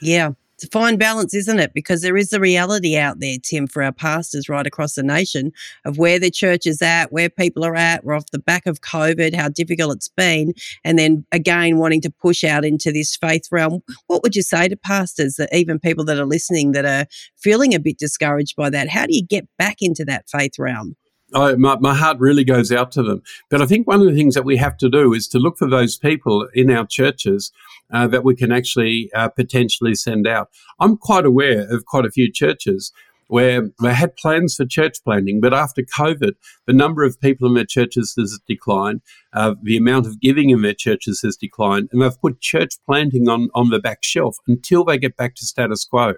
Yeah, 0.00 0.32
it's 0.56 0.64
a 0.64 0.68
fine 0.68 0.96
balance, 0.96 1.34
isn't 1.34 1.58
it? 1.58 1.74
Because 1.74 2.00
there 2.00 2.16
is 2.16 2.32
a 2.32 2.40
reality 2.40 2.96
out 2.96 3.20
there, 3.20 3.36
Tim, 3.42 3.66
for 3.66 3.82
our 3.82 3.92
pastors 3.92 4.48
right 4.48 4.66
across 4.66 4.94
the 4.94 5.02
nation 5.02 5.52
of 5.84 5.98
where 5.98 6.18
the 6.18 6.30
church 6.30 6.66
is 6.66 6.80
at, 6.80 7.12
where 7.12 7.28
people 7.28 7.62
are 7.62 7.76
at. 7.76 8.04
We're 8.04 8.14
off 8.14 8.30
the 8.32 8.38
back 8.38 8.64
of 8.64 8.80
COVID, 8.80 9.34
how 9.34 9.50
difficult 9.50 9.96
it's 9.96 10.08
been. 10.08 10.54
And 10.82 10.98
then 10.98 11.26
again, 11.30 11.76
wanting 11.76 12.00
to 12.02 12.10
push 12.10 12.42
out 12.42 12.64
into 12.64 12.90
this 12.90 13.16
faith 13.16 13.48
realm. 13.52 13.82
What 14.06 14.22
would 14.22 14.34
you 14.34 14.42
say 14.42 14.66
to 14.68 14.76
pastors, 14.78 15.34
that 15.34 15.54
even 15.54 15.78
people 15.78 16.06
that 16.06 16.18
are 16.18 16.24
listening 16.24 16.72
that 16.72 16.86
are 16.86 17.06
feeling 17.36 17.74
a 17.74 17.78
bit 17.78 17.98
discouraged 17.98 18.56
by 18.56 18.70
that? 18.70 18.88
How 18.88 19.04
do 19.04 19.14
you 19.14 19.26
get 19.26 19.46
back 19.58 19.82
into 19.82 20.06
that 20.06 20.30
faith 20.30 20.58
realm? 20.58 20.96
I, 21.34 21.54
my, 21.54 21.76
my 21.78 21.94
heart 21.94 22.18
really 22.20 22.44
goes 22.44 22.70
out 22.70 22.92
to 22.92 23.02
them. 23.02 23.22
But 23.50 23.60
I 23.60 23.66
think 23.66 23.86
one 23.86 24.00
of 24.00 24.06
the 24.06 24.14
things 24.14 24.34
that 24.34 24.44
we 24.44 24.56
have 24.58 24.76
to 24.78 24.88
do 24.88 25.12
is 25.12 25.26
to 25.28 25.38
look 25.38 25.58
for 25.58 25.68
those 25.68 25.96
people 25.96 26.48
in 26.54 26.70
our 26.70 26.86
churches 26.86 27.52
uh, 27.92 28.06
that 28.08 28.24
we 28.24 28.36
can 28.36 28.52
actually 28.52 29.10
uh, 29.14 29.28
potentially 29.28 29.94
send 29.94 30.26
out. 30.26 30.50
I'm 30.78 30.96
quite 30.96 31.26
aware 31.26 31.66
of 31.72 31.84
quite 31.84 32.06
a 32.06 32.10
few 32.10 32.30
churches 32.30 32.92
where 33.28 33.70
they 33.82 33.92
had 33.92 34.16
plans 34.16 34.54
for 34.54 34.64
church 34.64 34.98
planting, 35.02 35.40
but 35.40 35.52
after 35.52 35.82
COVID, 35.82 36.34
the 36.66 36.72
number 36.72 37.02
of 37.02 37.20
people 37.20 37.48
in 37.48 37.54
their 37.54 37.64
churches 37.64 38.14
has 38.16 38.38
declined, 38.46 39.00
uh, 39.32 39.56
the 39.62 39.76
amount 39.76 40.06
of 40.06 40.20
giving 40.20 40.50
in 40.50 40.62
their 40.62 40.74
churches 40.74 41.20
has 41.22 41.36
declined, 41.36 41.88
and 41.90 42.00
they've 42.00 42.20
put 42.20 42.40
church 42.40 42.74
planting 42.86 43.28
on, 43.28 43.48
on 43.52 43.70
the 43.70 43.80
back 43.80 43.98
shelf 44.02 44.36
until 44.46 44.84
they 44.84 44.96
get 44.96 45.16
back 45.16 45.34
to 45.34 45.44
status 45.44 45.84
quo. 45.84 46.14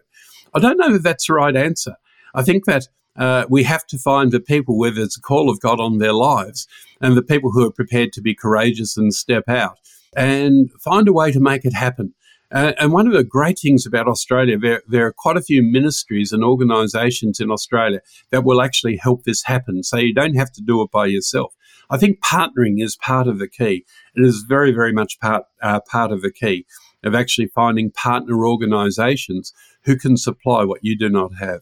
I 0.53 0.59
don't 0.59 0.77
know 0.77 0.95
if 0.95 1.03
that's 1.03 1.27
the 1.27 1.35
right 1.35 1.57
answer. 1.57 1.97
I 2.35 2.43
think 2.43 2.67
that 2.67 2.89
uh, 3.17 3.47
we 3.49 3.65
have 3.65 3.87
to 3.87 3.99
find 3.99 4.31
the 4.31 4.41
people 4.41 4.79
where 4.79 4.91
there's 4.91 5.17
a 5.17 5.21
call 5.21 5.51
of 5.51 5.61
God 5.61 5.81
on 5.81 5.99
their 5.99 6.13
lives 6.13 6.67
and 7.01 7.17
the 7.17 7.23
people 7.23 7.51
who 7.51 7.67
are 7.67 7.73
prepared 7.73 8.13
to 8.13 8.21
be 8.21 8.35
courageous 8.35 8.97
and 8.97 9.13
step 9.13 9.49
out 9.49 9.79
and 10.17 10.71
find 10.81 11.09
a 11.09 11.13
way 11.13 11.33
to 11.33 11.41
make 11.41 11.65
it 11.65 11.75
happen. 11.75 12.15
Uh, 12.51 12.73
and 12.79 12.93
one 12.93 13.07
of 13.07 13.13
the 13.13 13.25
great 13.25 13.59
things 13.59 13.85
about 13.85 14.09
Australia, 14.09 14.57
there, 14.59 14.83
there 14.89 15.07
are 15.07 15.13
quite 15.13 15.37
a 15.37 15.43
few 15.43 15.63
ministries 15.63 16.33
and 16.33 16.43
organisations 16.43 17.41
in 17.41 17.51
Australia 17.51 18.01
that 18.31 18.45
will 18.45 18.63
actually 18.63 18.97
help 18.97 19.25
this 19.25 19.43
happen. 19.45 19.83
So 19.83 19.99
you 19.99 20.15
don't 20.15 20.37
have 20.37 20.53
to 20.53 20.63
do 20.63 20.81
it 20.83 20.91
by 20.91 21.07
yourself. 21.07 21.55
I 21.91 21.99
think 21.99 22.21
partnering 22.21 22.83
is 22.83 22.97
part 22.97 23.29
of 23.29 23.39
the 23.39 23.49
key. 23.49 23.85
It 24.15 24.25
is 24.25 24.45
very, 24.49 24.73
very 24.73 24.93
much 24.93 25.19
part 25.21 25.45
uh, 25.63 25.81
part 25.91 26.11
of 26.11 26.23
the 26.23 26.33
key 26.33 26.67
of 27.05 27.15
actually 27.15 27.49
finding 27.49 27.91
partner 27.91 28.47
organisations 28.47 29.53
who 29.85 29.97
can 29.97 30.17
supply 30.17 30.65
what 30.65 30.81
you 30.83 30.99
do 30.99 31.09
not 31.09 31.33
have. 31.39 31.61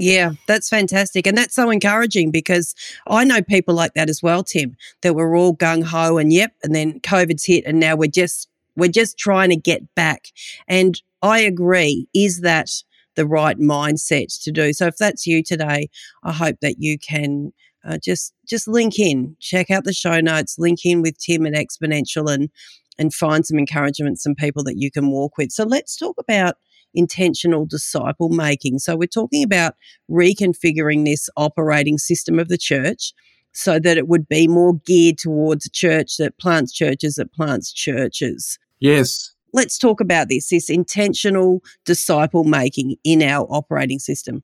Yeah, 0.00 0.32
that's 0.46 0.68
fantastic. 0.68 1.26
And 1.26 1.36
that's 1.36 1.54
so 1.56 1.70
encouraging 1.70 2.30
because 2.30 2.74
I 3.08 3.24
know 3.24 3.42
people 3.42 3.74
like 3.74 3.94
that 3.94 4.08
as 4.08 4.22
well, 4.22 4.44
Tim, 4.44 4.76
that 5.02 5.14
were 5.14 5.34
all 5.34 5.56
gung 5.56 5.82
ho 5.82 6.18
and 6.18 6.32
yep, 6.32 6.52
and 6.62 6.74
then 6.74 7.00
COVID's 7.00 7.44
hit 7.44 7.64
and 7.66 7.80
now 7.80 7.96
we're 7.96 8.08
just 8.08 8.48
we're 8.76 8.88
just 8.92 9.18
trying 9.18 9.50
to 9.50 9.56
get 9.56 9.92
back. 9.96 10.28
And 10.68 11.00
I 11.20 11.40
agree, 11.40 12.06
is 12.14 12.42
that 12.42 12.70
the 13.16 13.26
right 13.26 13.58
mindset 13.58 14.40
to 14.44 14.52
do? 14.52 14.72
So 14.72 14.86
if 14.86 14.96
that's 14.98 15.26
you 15.26 15.42
today, 15.42 15.88
I 16.22 16.32
hope 16.32 16.58
that 16.62 16.76
you 16.78 16.96
can 16.96 17.52
uh, 17.84 17.98
just 17.98 18.32
just 18.48 18.68
link 18.68 19.00
in, 19.00 19.36
check 19.40 19.68
out 19.68 19.82
the 19.82 19.92
show 19.92 20.20
notes, 20.20 20.60
link 20.60 20.78
in 20.84 21.02
with 21.02 21.18
Tim 21.18 21.44
at 21.44 21.54
Exponential 21.54 22.32
and 22.32 22.50
and 23.00 23.14
find 23.14 23.44
some 23.46 23.58
encouragement, 23.58 24.20
some 24.20 24.34
people 24.36 24.62
that 24.64 24.76
you 24.76 24.90
can 24.92 25.10
walk 25.10 25.38
with. 25.38 25.50
So 25.52 25.64
let's 25.64 25.96
talk 25.96 26.16
about 26.18 26.56
intentional 26.94 27.66
disciple 27.66 28.28
making. 28.28 28.78
So 28.78 28.96
we're 28.96 29.06
talking 29.06 29.42
about 29.42 29.74
reconfiguring 30.10 31.04
this 31.04 31.28
operating 31.36 31.98
system 31.98 32.38
of 32.38 32.48
the 32.48 32.58
church 32.58 33.12
so 33.52 33.78
that 33.78 33.96
it 33.96 34.08
would 34.08 34.28
be 34.28 34.46
more 34.46 34.74
geared 34.86 35.18
towards 35.18 35.66
a 35.66 35.70
church 35.70 36.16
that 36.18 36.38
plants 36.38 36.72
churches 36.72 37.14
that 37.14 37.32
plants 37.32 37.72
churches. 37.72 38.58
Yes. 38.78 39.34
Let's 39.52 39.78
talk 39.78 40.00
about 40.00 40.28
this 40.28 40.50
this 40.50 40.68
intentional 40.68 41.62
disciple 41.84 42.44
making 42.44 42.96
in 43.02 43.22
our 43.22 43.46
operating 43.50 43.98
system. 43.98 44.42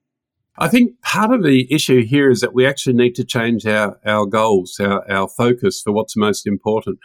I 0.56 0.68
think 0.68 1.00
part 1.02 1.32
of 1.32 1.42
the 1.42 1.72
issue 1.72 2.04
here 2.04 2.30
is 2.30 2.40
that 2.40 2.54
we 2.54 2.64
actually 2.64 2.94
need 2.94 3.14
to 3.16 3.24
change 3.24 3.66
our, 3.66 3.98
our 4.06 4.24
goals, 4.24 4.78
our, 4.80 5.10
our 5.10 5.28
focus 5.28 5.82
for 5.82 5.92
what's 5.92 6.16
most 6.16 6.46
important. 6.46 6.98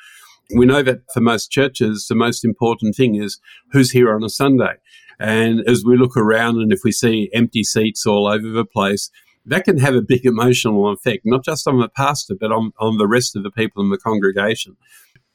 We 0.55 0.65
know 0.65 0.83
that 0.83 1.01
for 1.13 1.19
most 1.19 1.51
churches, 1.51 2.05
the 2.07 2.15
most 2.15 2.45
important 2.45 2.95
thing 2.95 3.15
is 3.15 3.39
who's 3.71 3.91
here 3.91 4.13
on 4.13 4.23
a 4.23 4.29
Sunday. 4.29 4.73
And 5.19 5.61
as 5.67 5.83
we 5.83 5.97
look 5.97 6.15
around 6.15 6.59
and 6.59 6.71
if 6.71 6.81
we 6.83 6.91
see 6.91 7.29
empty 7.33 7.63
seats 7.63 8.05
all 8.05 8.27
over 8.27 8.47
the 8.47 8.65
place, 8.65 9.11
that 9.45 9.65
can 9.65 9.79
have 9.79 9.95
a 9.95 10.01
big 10.01 10.25
emotional 10.25 10.89
effect, 10.89 11.23
not 11.25 11.43
just 11.43 11.67
on 11.67 11.79
the 11.79 11.89
pastor, 11.89 12.35
but 12.39 12.51
on, 12.51 12.71
on 12.79 12.97
the 12.97 13.07
rest 13.07 13.35
of 13.35 13.43
the 13.43 13.51
people 13.51 13.83
in 13.83 13.89
the 13.89 13.97
congregation. 13.97 14.77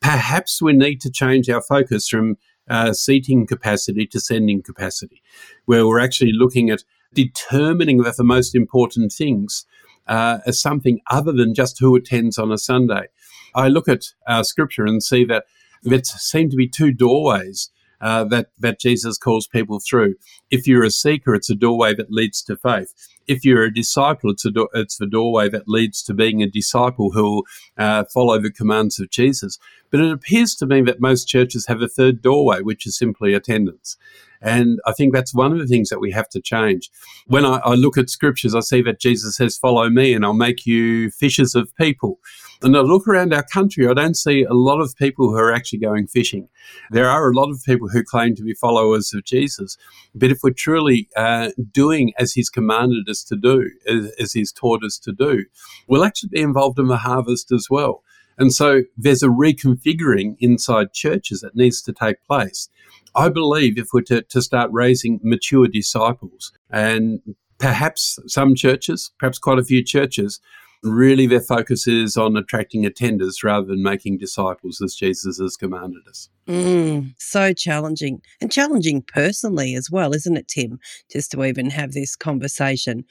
Perhaps 0.01 0.61
we 0.61 0.73
need 0.73 1.01
to 1.03 1.11
change 1.11 1.49
our 1.49 1.63
focus 1.63 2.09
from 2.09 2.37
uh, 2.69 2.93
seating 2.93 3.47
capacity 3.47 4.07
to 4.07 4.21
sending 4.21 4.63
capacity, 4.63 5.23
where 5.67 5.87
we're 5.87 6.01
actually 6.01 6.33
looking 6.33 6.71
at 6.71 6.83
determining 7.13 7.99
that 7.99 8.17
the 8.17 8.25
most 8.25 8.55
important 8.55 9.13
things 9.13 9.67
uh, 10.07 10.39
are 10.47 10.53
something 10.53 11.01
other 11.11 11.33
than 11.33 11.55
just 11.55 11.79
who 11.79 11.95
attends 11.97 12.39
on 12.39 12.53
a 12.53 12.59
Sunday. 12.59 13.07
I 13.55 13.69
look 13.69 13.89
at 13.89 14.07
uh, 14.27 14.43
scripture 14.43 14.85
and 14.85 15.03
see 15.03 15.25
that 15.27 15.45
there 15.83 16.03
seem 16.03 16.51
to 16.51 16.57
be 16.57 16.69
two 16.69 16.93
doorways 16.93 17.71
uh, 18.05 18.23
that 18.23 18.49
that 18.59 18.79
Jesus 18.79 19.17
calls 19.17 19.47
people 19.47 19.81
through. 19.81 20.15
If 20.51 20.67
you're 20.67 20.85
a 20.85 20.91
seeker, 20.91 21.35
it's 21.35 21.49
a 21.49 21.55
doorway 21.55 21.95
that 21.95 22.13
leads 22.13 22.43
to 22.43 22.57
faith. 22.57 22.93
If 23.27 23.47
you're 23.47 23.63
a 23.63 23.73
disciple, 23.73 24.31
it's 24.31 24.45
a 24.45 24.51
do- 24.51 24.69
it's 24.75 24.99
the 24.99 25.07
doorway 25.07 25.49
that 25.49 25.67
leads 25.67 26.03
to 26.05 26.15
being 26.15 26.43
a 26.43 26.47
disciple 26.47 27.13
who 27.13 27.23
will 27.23 27.43
uh, 27.79 28.05
follow 28.13 28.39
the 28.39 28.53
commands 28.53 29.01
of 29.01 29.09
Jesus. 29.09 29.59
But 29.95 30.01
it 30.01 30.11
appears 30.11 30.57
to 30.57 30.67
me 30.67 30.83
that 30.83 31.01
most 31.01 31.29
churches 31.29 31.67
have 31.69 31.81
a 31.81 31.87
third 31.87 32.21
doorway, 32.21 32.63
which 32.63 32.85
is 32.85 32.99
simply 32.99 33.33
attendance. 33.33 33.97
And 34.43 34.81
I 34.85 34.93
think 34.93 35.15
that's 35.15 35.33
one 35.33 35.53
of 35.53 35.61
the 35.61 35.69
things 35.69 35.89
that 35.91 36.01
we 36.01 36.11
have 36.11 36.29
to 36.31 36.41
change. 36.41 36.91
When 37.29 37.45
I, 37.45 37.59
I 37.59 37.75
look 37.75 37.97
at 37.97 38.11
scriptures, 38.11 38.57
I 38.57 38.61
see 38.61 38.83
that 38.83 38.99
Jesus 38.99 39.37
says, 39.37 39.57
Follow 39.57 39.89
me, 39.89 40.13
and 40.13 40.25
I'll 40.25 40.35
make 40.35 40.67
you 40.67 41.13
fishers 41.13 41.55
of 41.55 41.73
people. 41.77 42.19
And 42.61 42.77
I 42.77 42.81
look 42.81 43.07
around 43.07 43.33
our 43.33 43.45
country, 43.45 43.87
I 43.87 43.95
don't 43.95 44.17
see 44.17 44.43
a 44.43 44.53
lot 44.53 44.81
of 44.81 44.97
people 44.97 45.29
who 45.29 45.37
are 45.37 45.53
actually 45.53 45.79
going 45.79 46.09
fishing. 46.09 46.49
There 46.91 47.09
are 47.09 47.31
a 47.31 47.37
lot 47.37 47.53
of 47.53 47.63
people 47.65 47.89
who 47.89 48.03
claim 48.03 48.35
to 48.35 48.43
be 48.43 48.53
followers 48.53 49.15
of 49.15 49.23
Jesus. 49.23 49.79
But 50.13 50.33
if 50.33 50.41
we're 50.43 50.51
truly 50.51 51.09
uh, 51.15 51.51
doing 51.71 52.15
as 52.19 52.33
he's 52.33 52.51
commanded 52.51 53.09
us 53.09 53.23
to 53.27 53.37
do, 53.37 53.71
as, 53.87 54.13
as 54.19 54.33
he's 54.33 54.51
taught 54.51 54.83
us 54.83 54.99
to 54.99 55.13
do, 55.13 55.45
we'll 55.87 56.05
actually 56.05 56.31
be 56.31 56.43
involved 56.43 56.81
in 56.81 56.89
the 56.89 56.97
harvest 56.97 57.53
as 57.53 57.69
well. 57.71 58.03
And 58.39 58.53
so 58.53 58.83
there's 58.97 59.23
a 59.23 59.29
reconfiguring 59.29 60.37
inside 60.41 60.93
churches 60.93 61.41
that 61.41 61.57
needs 61.57 61.83
to 61.83 61.93
take 61.93 62.25
place. 62.25 62.69
I 63.15 63.29
believe 63.29 63.79
if 63.79 63.89
we're 63.93 64.03
to, 64.03 64.23
to 64.23 64.43
start 64.43 64.71
raising 64.73 65.21
mature 65.23 65.69
disciples, 65.69 66.53
and 66.71 67.21
perhaps 67.59 68.19
some 68.27 68.55
churches, 68.55 69.13
perhaps 69.19 69.39
quite 69.39 69.59
a 69.59 69.65
few 69.65 69.85
churches, 69.85 70.41
really 70.85 71.27
their 71.27 71.41
focus 71.41 71.87
is 71.87 72.17
on 72.17 72.37
attracting 72.37 72.85
attenders 72.85 73.43
rather 73.43 73.67
than 73.67 73.83
making 73.83 74.19
disciples 74.19 74.83
as 74.83 74.95
Jesus 74.95 75.39
has 75.39 75.57
commanded 75.57 76.07
us. 76.09 76.29
Mm, 76.47 77.15
so 77.19 77.53
challenging 77.55 78.21
and 78.41 78.53
challenging 78.53 79.01
personally 79.03 79.75
as 79.75 79.91
well, 79.91 80.15
isn't 80.15 80.37
it, 80.37 80.49
Tim? 80.49 80.79
Just 81.11 81.31
to 81.33 81.45
even 81.45 81.71
have 81.71 81.93
this 81.93 82.17
conversation. 82.17 83.05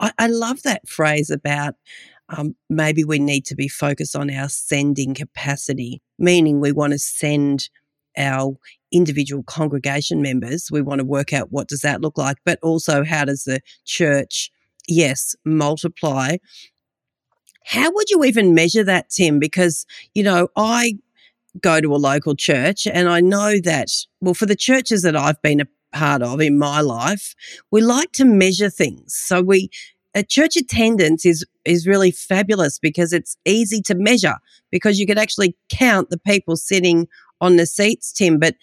I, 0.00 0.12
I 0.18 0.26
love 0.28 0.62
that 0.62 0.88
phrase 0.88 1.30
about 1.30 1.74
um, 2.30 2.54
maybe 2.68 3.04
we 3.04 3.18
need 3.18 3.44
to 3.46 3.54
be 3.54 3.68
focused 3.68 4.14
on 4.14 4.30
our 4.30 4.48
sending 4.48 5.14
capacity, 5.14 6.02
meaning 6.18 6.60
we 6.60 6.72
want 6.72 6.92
to 6.92 6.98
send 6.98 7.68
our 8.16 8.56
individual 8.92 9.42
congregation 9.42 10.20
members. 10.20 10.70
We 10.70 10.82
want 10.82 11.00
to 11.00 11.04
work 11.04 11.32
out 11.32 11.52
what 11.52 11.68
does 11.68 11.80
that 11.80 12.00
look 12.00 12.18
like, 12.18 12.38
but 12.44 12.58
also 12.62 13.04
how 13.04 13.24
does 13.24 13.44
the 13.44 13.60
church, 13.84 14.50
yes, 14.86 15.34
multiply. 15.44 16.36
How 17.64 17.90
would 17.92 18.10
you 18.10 18.24
even 18.24 18.54
measure 18.54 18.84
that, 18.84 19.10
Tim? 19.10 19.38
Because, 19.38 19.86
you 20.14 20.22
know, 20.22 20.48
I 20.56 20.98
go 21.60 21.80
to 21.80 21.94
a 21.94 21.96
local 21.96 22.34
church 22.34 22.86
and 22.86 23.08
I 23.08 23.20
know 23.20 23.58
that, 23.64 23.88
well, 24.20 24.34
for 24.34 24.46
the 24.46 24.56
churches 24.56 25.02
that 25.02 25.16
I've 25.16 25.40
been 25.42 25.60
a 25.60 25.66
part 25.92 26.22
of 26.22 26.40
in 26.40 26.58
my 26.58 26.80
life, 26.80 27.34
we 27.70 27.80
like 27.80 28.12
to 28.12 28.24
measure 28.24 28.70
things. 28.70 29.14
So 29.14 29.42
we, 29.42 29.70
a 30.14 30.22
church 30.22 30.56
attendance 30.56 31.24
is 31.24 31.44
is 31.64 31.86
really 31.86 32.10
fabulous 32.10 32.78
because 32.78 33.12
it's 33.12 33.36
easy 33.44 33.82
to 33.82 33.94
measure 33.94 34.36
because 34.70 34.98
you 34.98 35.06
can 35.06 35.18
actually 35.18 35.56
count 35.68 36.10
the 36.10 36.18
people 36.18 36.56
sitting 36.56 37.06
on 37.40 37.56
the 37.56 37.66
seats, 37.66 38.12
Tim. 38.12 38.38
But 38.38 38.56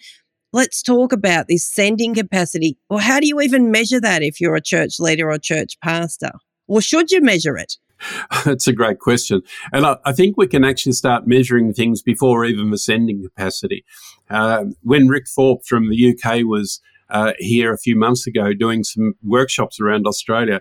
let's 0.52 0.82
talk 0.82 1.12
about 1.12 1.46
this 1.48 1.70
sending 1.70 2.14
capacity. 2.14 2.78
Well, 2.90 2.98
how 2.98 3.20
do 3.20 3.26
you 3.26 3.40
even 3.40 3.70
measure 3.70 4.00
that 4.00 4.22
if 4.22 4.40
you're 4.40 4.56
a 4.56 4.60
church 4.60 4.98
leader 4.98 5.30
or 5.30 5.38
church 5.38 5.78
pastor? 5.82 6.32
Or 6.68 6.80
should 6.80 7.10
you 7.10 7.20
measure 7.20 7.56
it? 7.56 7.76
That's 8.44 8.66
a 8.66 8.72
great 8.72 8.98
question. 8.98 9.42
And 9.72 9.86
I, 9.86 9.96
I, 10.04 10.12
think 10.12 10.36
we 10.36 10.46
can 10.46 10.64
actually 10.64 10.92
start 10.92 11.26
measuring 11.26 11.72
things 11.72 12.02
before 12.02 12.44
even 12.44 12.70
the 12.70 12.78
sending 12.78 13.22
capacity. 13.22 13.84
Uh, 14.28 14.64
when 14.82 15.08
Ric 15.08 15.26
Thorpe 15.28 15.64
from 15.64 15.88
the 15.88 16.14
UK 16.14 16.44
was 16.44 16.80
uh, 17.08 17.32
here 17.38 17.72
a 17.72 17.78
few 17.78 17.96
months 17.96 18.26
ago 18.26 18.52
doing 18.52 18.84
some 18.84 19.14
workshops 19.22 19.80
around 19.80 20.06
Australia, 20.06 20.60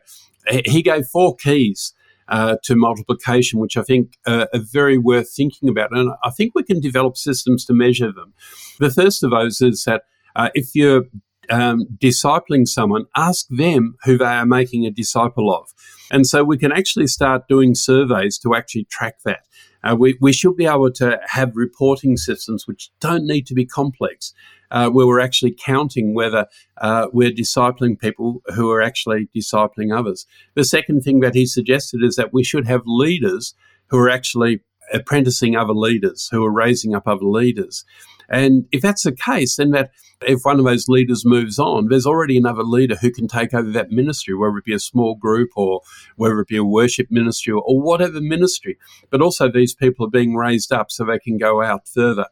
he 0.65 0.81
gave 0.81 1.07
four 1.07 1.35
keys 1.35 1.93
uh, 2.27 2.57
to 2.63 2.75
multiplication, 2.75 3.59
which 3.59 3.77
I 3.77 3.83
think 3.83 4.17
uh, 4.25 4.47
are 4.53 4.59
very 4.59 4.97
worth 4.97 5.31
thinking 5.31 5.69
about. 5.69 5.95
And 5.95 6.11
I 6.23 6.31
think 6.31 6.53
we 6.55 6.63
can 6.63 6.79
develop 6.79 7.17
systems 7.17 7.65
to 7.65 7.73
measure 7.73 8.11
them. 8.11 8.33
The 8.79 8.89
first 8.89 9.23
of 9.23 9.31
those 9.31 9.61
is 9.61 9.83
that 9.85 10.03
uh, 10.35 10.49
if 10.53 10.75
you're 10.75 11.03
um, 11.49 11.85
discipling 11.97 12.67
someone, 12.67 13.05
ask 13.15 13.47
them 13.49 13.95
who 14.03 14.17
they 14.17 14.25
are 14.25 14.45
making 14.45 14.85
a 14.85 14.91
disciple 14.91 15.53
of. 15.53 15.71
And 16.11 16.25
so 16.25 16.43
we 16.43 16.57
can 16.57 16.71
actually 16.71 17.07
start 17.07 17.47
doing 17.47 17.75
surveys 17.75 18.37
to 18.39 18.55
actually 18.55 18.85
track 18.85 19.17
that. 19.25 19.41
Uh, 19.85 19.95
we, 19.95 20.17
we 20.19 20.33
should 20.33 20.57
be 20.57 20.65
able 20.65 20.91
to 20.91 21.19
have 21.27 21.55
reporting 21.55 22.17
systems 22.17 22.67
which 22.67 22.89
don't 22.99 23.25
need 23.25 23.45
to 23.47 23.53
be 23.53 23.65
complex, 23.65 24.33
uh, 24.71 24.89
where 24.89 25.05
we're 25.05 25.19
actually 25.19 25.55
counting 25.57 26.13
whether 26.13 26.47
uh, 26.81 27.07
we're 27.13 27.31
discipling 27.31 27.99
people 27.99 28.41
who 28.55 28.71
are 28.71 28.81
actually 28.81 29.29
discipling 29.35 29.95
others. 29.95 30.25
The 30.55 30.63
second 30.63 31.01
thing 31.01 31.19
that 31.19 31.35
he 31.35 31.45
suggested 31.45 32.01
is 32.03 32.15
that 32.15 32.33
we 32.33 32.43
should 32.43 32.67
have 32.67 32.81
leaders 32.85 33.53
who 33.87 33.99
are 33.99 34.09
actually 34.09 34.61
apprenticing 34.93 35.55
other 35.55 35.73
leaders, 35.73 36.29
who 36.31 36.43
are 36.45 36.51
raising 36.51 36.95
up 36.95 37.07
other 37.07 37.25
leaders. 37.25 37.85
And 38.29 38.65
if 38.71 38.81
that's 38.81 39.03
the 39.03 39.11
case, 39.11 39.57
then 39.57 39.71
that 39.71 39.91
if 40.21 40.41
one 40.43 40.59
of 40.59 40.65
those 40.65 40.87
leaders 40.87 41.25
moves 41.25 41.59
on, 41.59 41.87
there's 41.89 42.05
already 42.05 42.37
another 42.37 42.63
leader 42.63 42.95
who 42.95 43.11
can 43.11 43.27
take 43.27 43.53
over 43.53 43.69
that 43.71 43.91
ministry, 43.91 44.33
whether 44.33 44.57
it 44.57 44.65
be 44.65 44.73
a 44.73 44.79
small 44.79 45.15
group 45.15 45.49
or 45.55 45.81
whether 46.15 46.39
it 46.39 46.47
be 46.47 46.57
a 46.57 46.63
worship 46.63 47.07
ministry 47.11 47.53
or, 47.53 47.61
or 47.61 47.79
whatever 47.79 48.19
ministry. 48.21 48.77
But 49.09 49.21
also, 49.21 49.51
these 49.51 49.75
people 49.75 50.05
are 50.07 50.09
being 50.09 50.35
raised 50.35 50.71
up 50.71 50.91
so 50.91 51.05
they 51.05 51.19
can 51.19 51.37
go 51.37 51.61
out 51.61 51.87
further. 51.87 52.27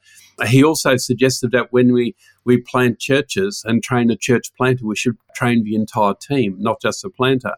He 0.48 0.64
also 0.64 0.98
suggested 0.98 1.52
that 1.52 1.72
when 1.72 1.94
we, 1.94 2.16
we 2.44 2.58
plant 2.58 3.00
churches 3.00 3.64
and 3.66 3.84
train 3.84 4.10
a 4.10 4.16
church 4.16 4.52
planter, 4.58 4.86
we 4.86 4.96
should 4.96 5.18
train 5.36 5.64
the 5.64 5.76
entire 5.76 6.16
team, 6.16 6.56
not 6.60 6.82
just 6.82 7.04
the 7.04 7.10
planter. 7.10 7.56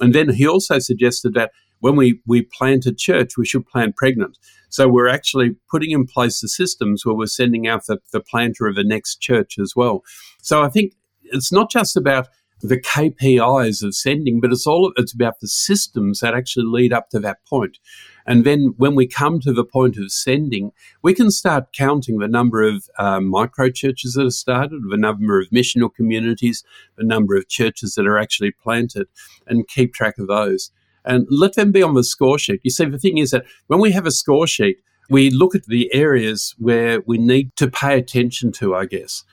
And 0.00 0.14
then 0.14 0.30
he 0.30 0.46
also 0.46 0.78
suggested 0.78 1.34
that 1.34 1.52
when 1.80 1.96
we, 1.96 2.20
we 2.26 2.42
plant 2.42 2.86
a 2.86 2.94
church, 2.94 3.36
we 3.36 3.46
should 3.46 3.66
plant 3.66 3.96
pregnant. 3.96 4.38
So 4.68 4.88
we're 4.88 5.08
actually 5.08 5.56
putting 5.70 5.90
in 5.90 6.06
place 6.06 6.40
the 6.40 6.48
systems 6.48 7.04
where 7.04 7.14
we're 7.14 7.26
sending 7.26 7.66
out 7.66 7.86
the, 7.86 7.98
the 8.12 8.20
planter 8.20 8.66
of 8.66 8.76
the 8.76 8.84
next 8.84 9.20
church 9.20 9.58
as 9.58 9.74
well. 9.76 10.02
So 10.42 10.62
I 10.62 10.68
think 10.68 10.94
it's 11.22 11.52
not 11.52 11.70
just 11.70 11.96
about 11.96 12.28
the 12.62 12.80
KPIs 12.80 13.82
of 13.82 13.94
sending, 13.94 14.40
but 14.40 14.52
it's 14.52 14.66
all 14.66 14.92
it's 14.96 15.14
about 15.14 15.40
the 15.40 15.48
systems 15.48 16.20
that 16.20 16.34
actually 16.34 16.66
lead 16.66 16.92
up 16.92 17.10
to 17.10 17.20
that 17.20 17.44
point. 17.44 17.78
And 18.26 18.44
then 18.44 18.74
when 18.76 18.94
we 18.94 19.06
come 19.06 19.40
to 19.40 19.52
the 19.52 19.64
point 19.64 19.96
of 19.98 20.10
sending, 20.10 20.72
we 21.02 21.14
can 21.14 21.30
start 21.30 21.72
counting 21.72 22.18
the 22.18 22.28
number 22.28 22.62
of 22.62 22.88
uh, 22.98 23.20
micro 23.20 23.70
churches 23.70 24.14
that 24.14 24.26
are 24.26 24.30
started, 24.30 24.82
the 24.90 24.96
number 24.96 25.38
of 25.38 25.50
missional 25.50 25.94
communities, 25.94 26.64
the 26.96 27.04
number 27.04 27.36
of 27.36 27.48
churches 27.48 27.94
that 27.94 28.06
are 28.06 28.18
actually 28.18 28.50
planted, 28.50 29.06
and 29.46 29.68
keep 29.68 29.94
track 29.94 30.18
of 30.18 30.26
those. 30.26 30.72
And 31.06 31.26
let 31.30 31.54
them 31.54 31.72
be 31.72 31.82
on 31.82 31.94
the 31.94 32.04
score 32.04 32.38
sheet. 32.38 32.60
You 32.64 32.70
see, 32.70 32.84
the 32.84 32.98
thing 32.98 33.18
is 33.18 33.30
that 33.30 33.44
when 33.68 33.80
we 33.80 33.92
have 33.92 34.06
a 34.06 34.10
score 34.10 34.46
sheet, 34.46 34.78
we 35.08 35.30
look 35.30 35.54
at 35.54 35.66
the 35.66 35.92
areas 35.94 36.54
where 36.58 37.00
we 37.06 37.16
need 37.16 37.54
to 37.56 37.68
pay 37.68 37.98
attention 37.98 38.52
to, 38.52 38.74
I 38.74 38.86
guess, 38.86 39.24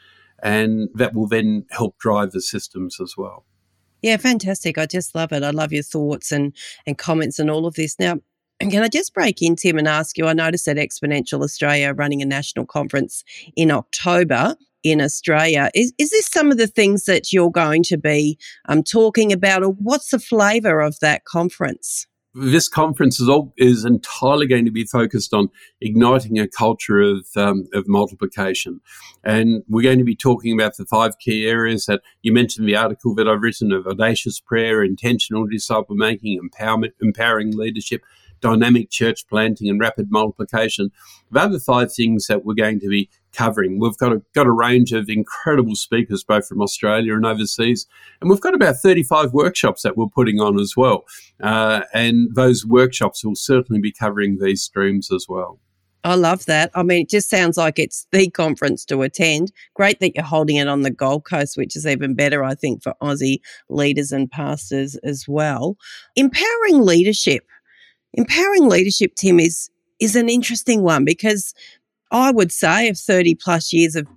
and 0.42 0.90
that 0.94 1.14
will 1.14 1.28
then 1.28 1.66
help 1.72 1.98
drive 1.98 2.32
the 2.32 2.42
systems 2.42 3.00
as 3.02 3.16
well. 3.18 3.46
Yeah, 4.04 4.18
fantastic. 4.18 4.78
I 4.78 4.86
just 4.86 5.16
love 5.16 5.32
it. 5.32 5.44
I 5.44 5.52
love 5.52 5.72
your 5.72 5.84
thoughts 5.84 6.32
and, 6.32 6.54
and 6.86 6.98
comments 6.98 7.40
and 7.40 7.50
all 7.50 7.66
of 7.66 7.76
this. 7.76 7.98
Now, 8.00 8.20
can 8.60 8.84
I 8.84 8.90
just 8.90 9.14
break 9.14 9.42
in, 9.42 9.56
Tim, 9.56 9.78
and 9.78 9.88
ask 9.88 10.18
you? 10.18 10.28
I 10.28 10.34
noticed 10.34 10.66
that 10.66 10.78
Exponential 10.78 11.42
Australia 11.42 11.90
are 11.90 11.94
running 11.94 12.22
a 12.22 12.26
national 12.26 12.66
conference 12.66 13.24
in 13.56 13.72
October 13.72 14.56
in 14.84 15.02
Australia. 15.02 15.70
Is, 15.74 15.94
is 15.98 16.12
this 16.12 16.28
some 16.28 16.52
of 16.52 16.58
the 16.58 16.68
things 16.68 17.06
that 17.06 17.34
you're 17.34 17.52
going 17.52 17.84
to 17.84 17.98
be 17.98 18.38
um, 18.68 18.84
talking 18.84 19.32
about, 19.32 19.64
or 19.64 19.72
what's 19.72 20.12
the 20.12 20.20
flavour 20.20 20.82
of 20.82 21.00
that 21.00 21.26
conference? 21.26 22.08
This 22.36 22.68
conference 22.68 23.20
is 23.20 23.30
all 23.30 23.54
is 23.58 23.86
entirely 23.86 24.48
going 24.48 24.66
to 24.66 24.72
be 24.72 24.86
focused 24.86 25.36
on 25.36 25.50
igniting 25.82 26.40
a 26.40 26.48
culture 26.48 27.00
of 27.00 27.28
um, 27.36 27.68
of 27.74 27.88
multiplication, 27.88 28.82
and 29.24 29.62
we're 29.70 29.84
going 29.84 30.00
to 30.00 30.04
be 30.04 30.16
talking 30.16 30.52
about 30.52 30.76
the 30.78 30.86
five 30.86 31.20
key 31.20 31.46
areas 31.46 31.86
that 31.86 32.02
you 32.24 32.34
mentioned. 32.34 32.68
The 32.68 32.76
article 32.76 33.14
that 33.16 33.28
I've 33.28 33.44
written 33.44 33.72
of 33.72 33.86
audacious 33.86 34.40
prayer, 34.40 34.84
intentional 34.84 35.46
disciple 35.46 35.96
making, 35.96 36.42
empowerment, 36.42 36.94
empowering 37.00 37.56
leadership, 37.56 38.02
dynamic 38.42 38.90
church 38.90 39.28
planting 39.28 39.70
and 39.70 39.80
rapid 39.80 40.12
multiplication. 40.12 40.92
The 41.32 41.40
other 41.40 41.60
five 41.60 41.94
things 41.94 42.28
that 42.28 42.44
we're 42.44 42.56
going 42.56 42.80
to 42.80 42.90
be 42.90 43.12
covering. 43.34 43.80
We've 43.80 43.98
got 43.98 44.14
a, 44.14 44.22
got 44.34 44.48
a 44.48 44.52
range 44.52 44.92
of 44.92 45.10
incredible 45.10 45.76
speakers, 45.76 46.24
both 46.24 46.48
from 46.48 46.62
Australia 46.62 47.16
and 47.16 47.26
overseas. 47.26 47.88
And 48.22 48.30
we've 48.30 48.42
got 48.42 48.54
about 48.54 48.78
35 48.78 49.34
workshops 49.34 49.82
that 49.82 49.98
we're 49.98 50.08
putting 50.08 50.40
on 50.40 50.60
as 50.60 50.76
well. 50.78 51.06
Uh, 51.42 51.82
and 51.94 52.34
those 52.36 52.66
workshops 52.66 53.24
will 53.24 53.36
certainly 53.36 53.82
be 53.82 53.92
covering 53.92 54.40
these 54.40 54.62
streams 54.62 55.12
as 55.12 55.26
well. 55.28 55.60
I 56.06 56.16
love 56.16 56.46
that. 56.48 56.70
I 56.76 56.84
mean, 56.84 57.04
it 57.04 57.10
just 57.10 57.30
sounds 57.30 57.56
like 57.58 57.80
it's 57.80 58.08
the 58.12 58.30
conference 58.30 58.84
to 58.86 59.04
attend. 59.04 59.54
Great 59.74 60.02
that 60.02 60.16
you're 60.16 60.26
holding 60.26 60.58
it 60.58 60.68
on 60.68 60.82
the 60.82 60.92
Gold 60.92 61.24
Coast, 61.24 61.56
which 61.56 61.78
is 61.78 61.88
even 61.88 62.14
better, 62.14 62.44
I 62.44 62.56
think, 62.56 62.84
for 62.84 62.94
Aussie 63.02 63.40
leaders 63.70 64.12
and 64.12 64.30
pastors 64.30 64.96
as 64.98 65.26
well. 65.30 65.78
Empowering 66.18 66.82
leadership 66.82 67.46
empowering 68.14 68.70
leadership, 68.70 69.16
Tim, 69.16 69.40
is 69.40 69.70
is 70.00 70.16
an 70.16 70.30
interesting 70.30 70.84
one 70.84 71.06
because 71.06 71.54
I 72.14 72.32
would 72.32 72.52
say 72.52 72.88
of 72.88 72.98
30 72.98 73.36
plus 73.36 73.74
years 73.74 73.96
of 73.96 74.08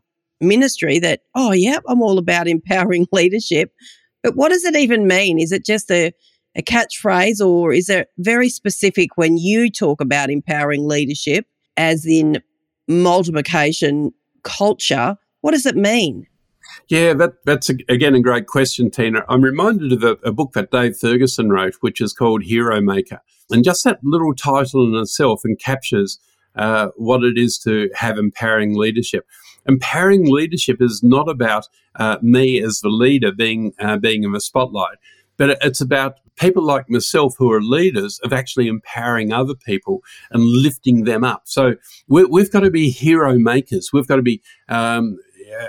ministry 0.41 0.99
that, 0.99 1.23
oh, 1.35 1.53
yeah, 1.53 1.79
I'm 1.89 2.03
all 2.03 2.19
about 2.19 2.47
empowering 2.47 3.07
leadership. 3.13 3.73
But 4.23 4.37
what 4.37 4.51
does 4.51 4.65
it 4.65 4.77
even 4.77 5.07
mean? 5.07 5.39
Is 5.39 5.51
it 5.51 5.65
just 5.65 5.91
a, 5.91 6.13
a 6.55 6.63
catchphrase 6.63 7.45
or 7.45 7.73
is 7.73 7.89
it 7.89 8.09
very 8.19 8.49
specific 8.51 9.17
when 9.17 9.39
you 9.39 9.71
talk 9.71 10.01
about 10.01 10.31
empowering 10.31 10.87
leadership, 10.87 11.47
as 11.77 12.05
in 12.07 12.43
multiplication 12.87 14.13
culture? 14.43 15.17
What 15.41 15.53
does 15.53 15.67
it 15.67 15.77
mean? 15.77 16.27
Yeah, 16.89 17.15
that, 17.15 17.45
that's 17.45 17.71
a, 17.71 17.75
again 17.89 18.15
a 18.15 18.21
great 18.21 18.47
question, 18.47 18.91
Tina. 18.91 19.25
I'm 19.29 19.43
reminded 19.43 19.93
of 19.93 20.03
a, 20.03 20.29
a, 20.29 20.33
book 20.33 20.53
that 20.53 20.71
Dave 20.71 20.97
Ferguson 20.97 21.51
wrote, 21.51 21.77
which 21.81 22.01
is 22.01 22.13
called 22.13 22.43
Hero 22.43 22.81
Maker. 22.81 23.21
And 23.51 23.65
just 23.65 23.85
that 23.85 24.01
little 24.03 24.35
title 24.35 24.85
in 24.87 25.01
itself 25.01 25.43
encaptures 25.47 26.19
uh, 26.57 26.89
what 26.97 27.23
it 27.23 27.39
is 27.39 27.59
to 27.59 27.91
have 27.95 28.19
empowering 28.19 28.77
leadership. 28.77 29.27
Empowering 29.69 30.27
leadership 30.27 30.81
is 30.81 31.03
not 31.03 31.29
about 31.29 31.69
uh, 31.97 32.19
me 32.23 32.63
as 32.63 32.81
the 32.81 32.89
leader 32.89 33.33
being 33.33 33.73
uh, 33.81 33.97
being 33.97 34.23
in 34.23 34.33
the 34.33 34.41
spotlight, 34.41 34.99
but 35.37 35.59
it's 35.63 35.81
about 35.81 36.19
people 36.37 36.63
like 36.63 36.89
myself 36.91 37.35
who 37.39 37.51
are 37.51 37.63
leaders 37.63 38.21
of 38.23 38.33
actually 38.33 38.69
empowering 38.69 39.33
other 39.33 39.55
people 39.55 40.03
and 40.31 40.43
lifting 40.45 41.05
them 41.05 41.25
up. 41.25 41.43
So 41.47 41.75
we 42.09 42.41
have 42.41 42.53
got 42.53 42.61
to 42.61 42.71
be 42.71 42.91
hero 42.91 43.39
makers. 43.39 43.91
We've 43.93 44.07
got 44.07 44.17
to 44.17 44.23
be 44.23 44.43
um, 44.69 45.19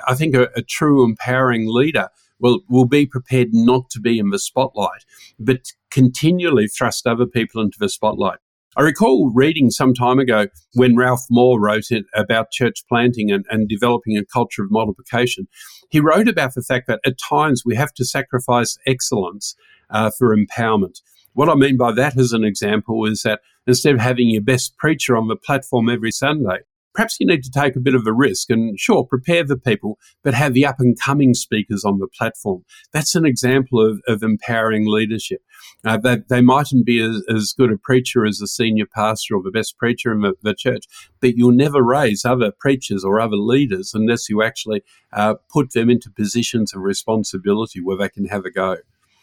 I 0.07 0.15
think 0.15 0.35
a, 0.35 0.49
a 0.55 0.61
true 0.61 1.03
empowering 1.03 1.67
leader 1.67 2.09
will, 2.39 2.61
will 2.69 2.85
be 2.85 3.05
prepared 3.05 3.49
not 3.53 3.89
to 3.91 3.99
be 3.99 4.19
in 4.19 4.29
the 4.29 4.39
spotlight, 4.39 5.05
but 5.39 5.71
continually 5.89 6.67
thrust 6.67 7.07
other 7.07 7.25
people 7.25 7.61
into 7.61 7.77
the 7.79 7.89
spotlight. 7.89 8.39
I 8.75 8.81
recall 8.81 9.31
reading 9.33 9.71
some 9.71 9.93
time 9.93 10.19
ago 10.19 10.47
when 10.73 10.95
Ralph 10.95 11.25
Moore 11.31 11.59
wrote 11.59 11.89
it 11.89 12.05
about 12.13 12.51
church 12.51 12.83
planting 12.87 13.31
and, 13.31 13.45
and 13.49 13.67
developing 13.67 14.17
a 14.17 14.25
culture 14.25 14.63
of 14.63 14.71
multiplication. 14.71 15.47
He 15.89 15.99
wrote 15.99 16.27
about 16.27 16.53
the 16.53 16.61
fact 16.61 16.87
that 16.87 16.99
at 17.05 17.17
times 17.17 17.63
we 17.65 17.75
have 17.75 17.93
to 17.93 18.05
sacrifice 18.05 18.77
excellence 18.85 19.55
uh, 19.89 20.11
for 20.17 20.35
empowerment. 20.35 21.01
What 21.33 21.49
I 21.49 21.55
mean 21.55 21.77
by 21.77 21.91
that, 21.93 22.17
as 22.17 22.33
an 22.33 22.43
example, 22.43 23.05
is 23.05 23.21
that 23.21 23.41
instead 23.65 23.95
of 23.95 24.01
having 24.01 24.29
your 24.29 24.41
best 24.41 24.77
preacher 24.77 25.15
on 25.15 25.27
the 25.27 25.35
platform 25.35 25.89
every 25.89 26.11
Sunday, 26.11 26.59
perhaps 26.97 27.17
you 27.19 27.27
need 27.27 27.43
to 27.43 27.51
take 27.51 27.75
a 27.75 27.79
bit 27.79 27.93
of 27.93 28.07
a 28.07 28.11
risk 28.11 28.49
and 28.49 28.77
sure, 28.79 29.05
prepare 29.05 29.43
the 29.43 29.55
people, 29.55 29.99
but 30.23 30.33
have 30.33 30.55
the 30.55 30.65
up 30.65 30.79
and 30.79 30.99
coming 30.99 31.35
speakers 31.35 31.85
on 31.85 31.99
the 31.99 32.07
platform. 32.07 32.63
That's 32.91 33.13
an 33.13 33.23
example 33.23 33.79
of, 33.87 34.01
of 34.07 34.23
empowering 34.23 34.87
leadership. 34.87 35.41
Uh, 35.85 35.97
they, 35.97 36.17
they 36.27 36.41
mightn't 36.41 36.87
be 36.87 36.99
as, 36.99 37.23
as, 37.29 37.53
good 37.55 37.71
a 37.71 37.77
preacher 37.77 38.25
as 38.25 38.39
the 38.39 38.47
senior 38.47 38.87
pastor 38.87 39.35
or 39.35 39.43
the 39.43 39.51
best 39.51 39.77
preacher 39.77 40.11
in 40.11 40.21
the, 40.21 40.33
the, 40.41 40.55
church, 40.55 40.85
but 41.21 41.37
you'll 41.37 41.51
never 41.51 41.83
raise 41.83 42.25
other 42.25 42.51
preachers 42.59 43.03
or 43.03 43.21
other 43.21 43.37
leaders 43.37 43.91
unless 43.93 44.27
you 44.27 44.41
actually 44.41 44.81
uh, 45.13 45.35
put 45.53 45.73
them 45.73 45.91
into 45.91 46.09
positions 46.09 46.73
of 46.73 46.81
responsibility 46.81 47.79
where 47.79 47.97
they 47.97 48.09
can 48.09 48.25
have 48.25 48.43
a 48.43 48.49
go. 48.49 48.77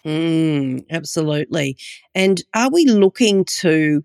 Mm, 0.07 0.85
absolutely. 0.91 1.77
And 2.15 2.41
are 2.55 2.71
we 2.71 2.87
looking 2.87 3.45
to 3.47 4.05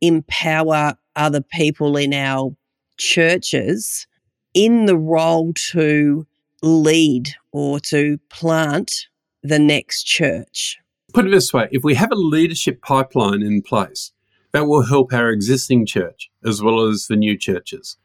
empower 0.00 0.94
other 1.14 1.42
people 1.42 1.98
in 1.98 2.14
our 2.14 2.56
churches 2.96 4.06
in 4.54 4.86
the 4.86 4.96
role 4.96 5.52
to 5.54 6.26
lead 6.62 7.30
or 7.52 7.80
to 7.80 8.18
plant 8.28 9.08
the 9.42 9.58
next 9.58 10.04
church? 10.04 10.78
Put 11.12 11.26
it 11.26 11.30
this 11.30 11.52
way 11.52 11.68
if 11.72 11.84
we 11.84 11.94
have 11.94 12.12
a 12.12 12.16
leadership 12.16 12.80
pipeline 12.82 13.42
in 13.42 13.62
place, 13.62 14.12
that 14.52 14.66
will 14.66 14.82
help 14.82 15.12
our 15.12 15.30
existing 15.30 15.86
church 15.86 16.30
as 16.44 16.62
well 16.62 16.86
as 16.86 17.06
the 17.06 17.16
new 17.16 17.36
churches. 17.36 17.96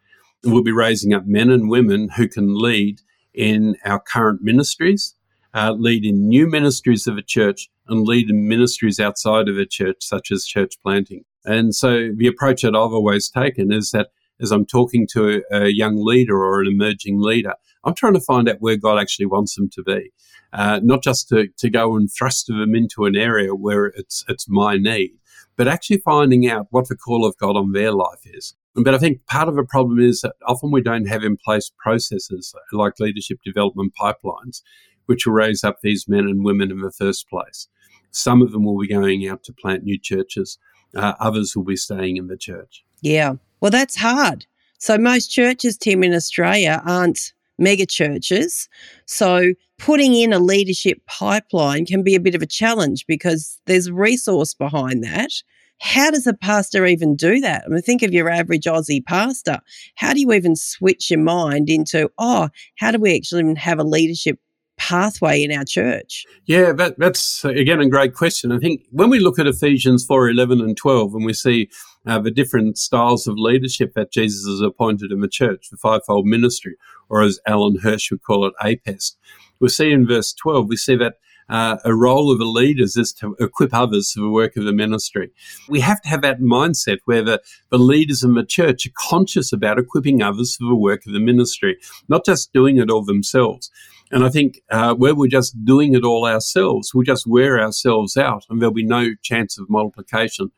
We'll 0.44 0.64
be 0.64 0.72
raising 0.72 1.14
up 1.14 1.26
men 1.26 1.50
and 1.50 1.70
women 1.70 2.10
who 2.16 2.28
can 2.28 2.58
lead 2.58 3.02
in 3.34 3.76
our 3.86 4.00
current 4.00 4.42
ministries, 4.42 5.14
uh, 5.54 5.74
lead 5.74 6.06
in 6.06 6.28
new 6.28 6.48
ministries 6.48 7.06
of 7.08 7.18
a 7.18 7.22
church, 7.22 7.70
and 7.88 8.08
lead 8.08 8.30
in 8.30 8.48
ministries 8.48 9.00
outside 9.00 9.48
of 9.50 9.58
a 9.58 9.66
church, 9.66 9.98
such 10.00 10.32
as 10.32 10.46
church 10.46 10.76
planting. 10.82 11.24
And 11.46 11.74
so 11.74 12.10
the 12.16 12.28
approach 12.28 12.62
that 12.62 12.76
I've 12.76 12.94
always 12.94 13.30
taken 13.30 13.72
is 13.72 13.92
that 13.92 14.10
as 14.42 14.52
I'm 14.52 14.66
talking 14.66 15.08
to 15.14 15.44
a, 15.52 15.68
young 15.68 15.96
leader 15.98 16.38
or 16.38 16.62
an 16.62 16.68
emerging 16.68 17.20
leader, 17.20 17.54
I'm 17.84 17.96
trying 17.96 18.14
to 18.14 18.22
find 18.22 18.50
out 18.50 18.58
where 18.60 18.78
God 18.78 19.00
actually 19.00 19.26
wants 19.26 19.56
them 19.56 19.70
to 19.72 19.84
be, 19.84 20.12
uh, 20.54 20.80
not 20.84 21.04
just 21.04 21.30
to, 21.30 21.48
to 21.58 21.70
go 21.70 21.96
and 21.96 22.10
thrust 22.12 22.48
them 22.48 22.76
into 22.76 23.06
an 23.06 23.16
area 23.16 23.56
where 23.56 23.88
it's 23.88 24.24
it's 24.28 24.48
my 24.50 24.78
need, 24.78 25.12
but 25.56 25.68
actually 25.68 25.98
finding 25.98 26.50
out 26.50 26.68
what 26.70 26.88
the 26.88 26.96
call 26.96 27.26
of 27.26 27.38
God 27.38 27.56
on 27.56 27.72
their 27.72 27.92
life 27.92 28.22
is. 28.26 28.56
But 28.76 28.94
I 28.94 29.00
think 29.00 29.26
part 29.26 29.48
of 29.48 29.56
the 29.56 29.64
problem 29.64 30.00
is 30.00 30.22
that 30.22 30.36
often 30.46 30.72
we 30.72 30.82
don't 30.82 31.08
have 31.08 31.24
in 31.24 31.38
place 31.38 31.72
processes 31.80 32.54
like 32.72 33.00
leadership 33.00 33.40
development 33.44 33.94
pipelines, 34.00 34.62
which 35.08 35.26
will 35.26 35.34
raise 35.34 35.64
up 35.64 35.78
these 35.82 36.08
men 36.08 36.26
and 36.26 36.46
women 36.46 36.70
in 36.70 36.82
the 36.82 36.92
first 36.92 37.28
place. 37.28 37.68
Some 38.12 38.42
of 38.42 38.52
them 38.52 38.66
will 38.66 38.80
be 38.80 38.88
going 38.88 39.28
out 39.28 39.44
to 39.46 39.54
plant 39.54 39.84
new 39.84 40.00
churches. 40.00 40.60
Uh, 40.96 41.14
others 41.20 41.56
will 41.56 41.64
be 41.64 41.76
staying 41.76 42.18
in 42.18 42.28
the 42.28 42.38
church. 42.38 42.84
Yeah. 43.02 43.34
Well, 43.62 43.72
that's 43.72 43.96
hard. 43.96 44.46
So 44.80 44.98
most 44.98 45.28
churches, 45.28 45.78
Tim, 45.78 46.04
in 46.04 46.14
Australia 46.14 46.82
aren't 46.86 47.34
mega 47.58 47.86
churches. 47.86 48.70
So 49.06 49.54
putting 49.80 50.14
in 50.14 50.34
a 50.34 50.40
leadership 50.40 51.02
pipeline 51.08 51.86
can 51.86 52.04
be 52.04 52.16
a 52.16 52.20
bit 52.20 52.36
of 52.36 52.42
a 52.42 52.48
challenge 52.48 53.06
because 53.08 53.60
there's 53.66 53.90
resource 53.90 54.54
behind 54.54 55.04
that. 55.04 55.32
How 55.80 56.10
does 56.10 56.26
a 56.26 56.34
pastor 56.34 56.86
even 56.86 57.16
do 57.16 57.40
that? 57.42 57.64
I 57.66 57.70
mean, 57.70 57.82
think 57.82 58.02
of 58.02 58.12
your 58.12 58.30
average 58.30 58.66
Aussie 58.66 59.06
pastor. 59.06 59.60
How 59.96 60.14
do 60.14 60.20
you 60.20 60.32
even 60.34 60.56
switch 60.56 61.12
your 61.12 61.20
mind 61.20 61.70
into, 61.70 62.10
oh, 62.18 62.50
how 62.78 62.92
do 62.92 63.00
we 63.00 63.16
actually 63.16 63.54
have 63.56 63.80
a 63.80 63.84
leadership 63.84 64.40
pathway 64.78 65.44
in 65.44 65.52
our 65.52 65.66
church? 65.66 66.26
Yeah, 66.46 66.72
that, 66.74 66.98
that's 66.98 67.46
uh, 67.46 67.50
again 67.50 67.80
a 67.80 67.90
great 67.90 68.16
question. 68.16 68.52
I 68.52 68.58
think 68.58 68.86
when 68.92 69.10
we 69.10 69.20
look 69.20 69.38
at 69.38 69.46
Ephesians 69.46 70.04
4 70.06 70.30
11 70.30 70.62
and 70.62 70.76
12, 70.76 71.14
and 71.14 71.26
we 71.26 71.34
see 71.34 71.70
uh, 72.08 72.20
the 72.20 72.32
different 72.32 72.78
styles 72.78 73.28
of 73.28 73.38
leadership 73.38 73.94
that 73.94 74.12
Jesus 74.12 74.48
has 74.48 74.62
appointed 74.62 75.12
in 75.12 75.20
the 75.20 75.28
church, 75.28 75.70
the 75.70 75.78
fivefold 75.78 76.26
ministry, 76.26 76.76
or 77.10 77.22
as 77.22 77.40
Alan 77.46 77.80
Hirsch 77.80 78.12
would 78.12 78.24
call 78.24 78.46
it, 78.46 78.54
APEST, 78.62 79.18
we 79.60 79.70
see 79.70 79.92
in 79.92 80.08
verse 80.08 80.34
12, 80.34 80.68
we 80.70 80.78
see 80.78 80.96
that 80.96 81.16
uh, 81.50 81.78
a 81.86 81.96
role 81.96 82.32
of 82.32 82.40
the 82.40 82.46
leaders 82.46 82.98
is 82.98 83.14
to 83.14 83.36
equip 83.40 83.74
others 83.74 84.12
for 84.12 84.22
the 84.22 84.30
work 84.30 84.58
of 84.58 84.66
the 84.66 84.74
ministry. 84.74 85.32
We 85.70 85.80
have 85.80 86.02
to 86.02 86.10
have 86.10 86.22
that 86.22 86.42
mindset 86.42 86.98
where 87.06 87.24
the, 87.24 87.42
the 87.70 87.80
leaders 87.80 88.24
in 88.24 88.34
the 88.34 88.46
church 88.46 88.86
are 88.86 88.92
conscious 89.10 89.54
about 89.54 89.80
equipping 89.80 90.22
others 90.22 90.56
for 90.56 90.68
the 90.68 90.76
work 90.76 91.06
of 91.06 91.14
the 91.14 91.20
ministry, 91.20 91.78
not 92.10 92.26
just 92.26 92.52
doing 92.52 92.78
it 92.78 92.90
all 92.90 93.04
themselves. 93.04 93.72
And 94.12 94.24
I 94.24 94.30
think 94.30 94.62
uh, 94.70 94.94
where 94.96 95.16
we're 95.16 95.28
just 95.28 95.64
doing 95.66 95.94
it 95.94 96.04
all 96.04 96.26
ourselves, 96.26 96.94
we'll 96.94 97.04
just 97.04 97.28
wear 97.28 97.60
ourselves 97.60 98.16
out 98.16 98.46
and 98.50 98.62
there'll 98.62 98.74
be 98.74 98.86
no 98.86 99.14
chance 99.22 99.58
of 99.58 99.70
multiplication. 99.70 100.52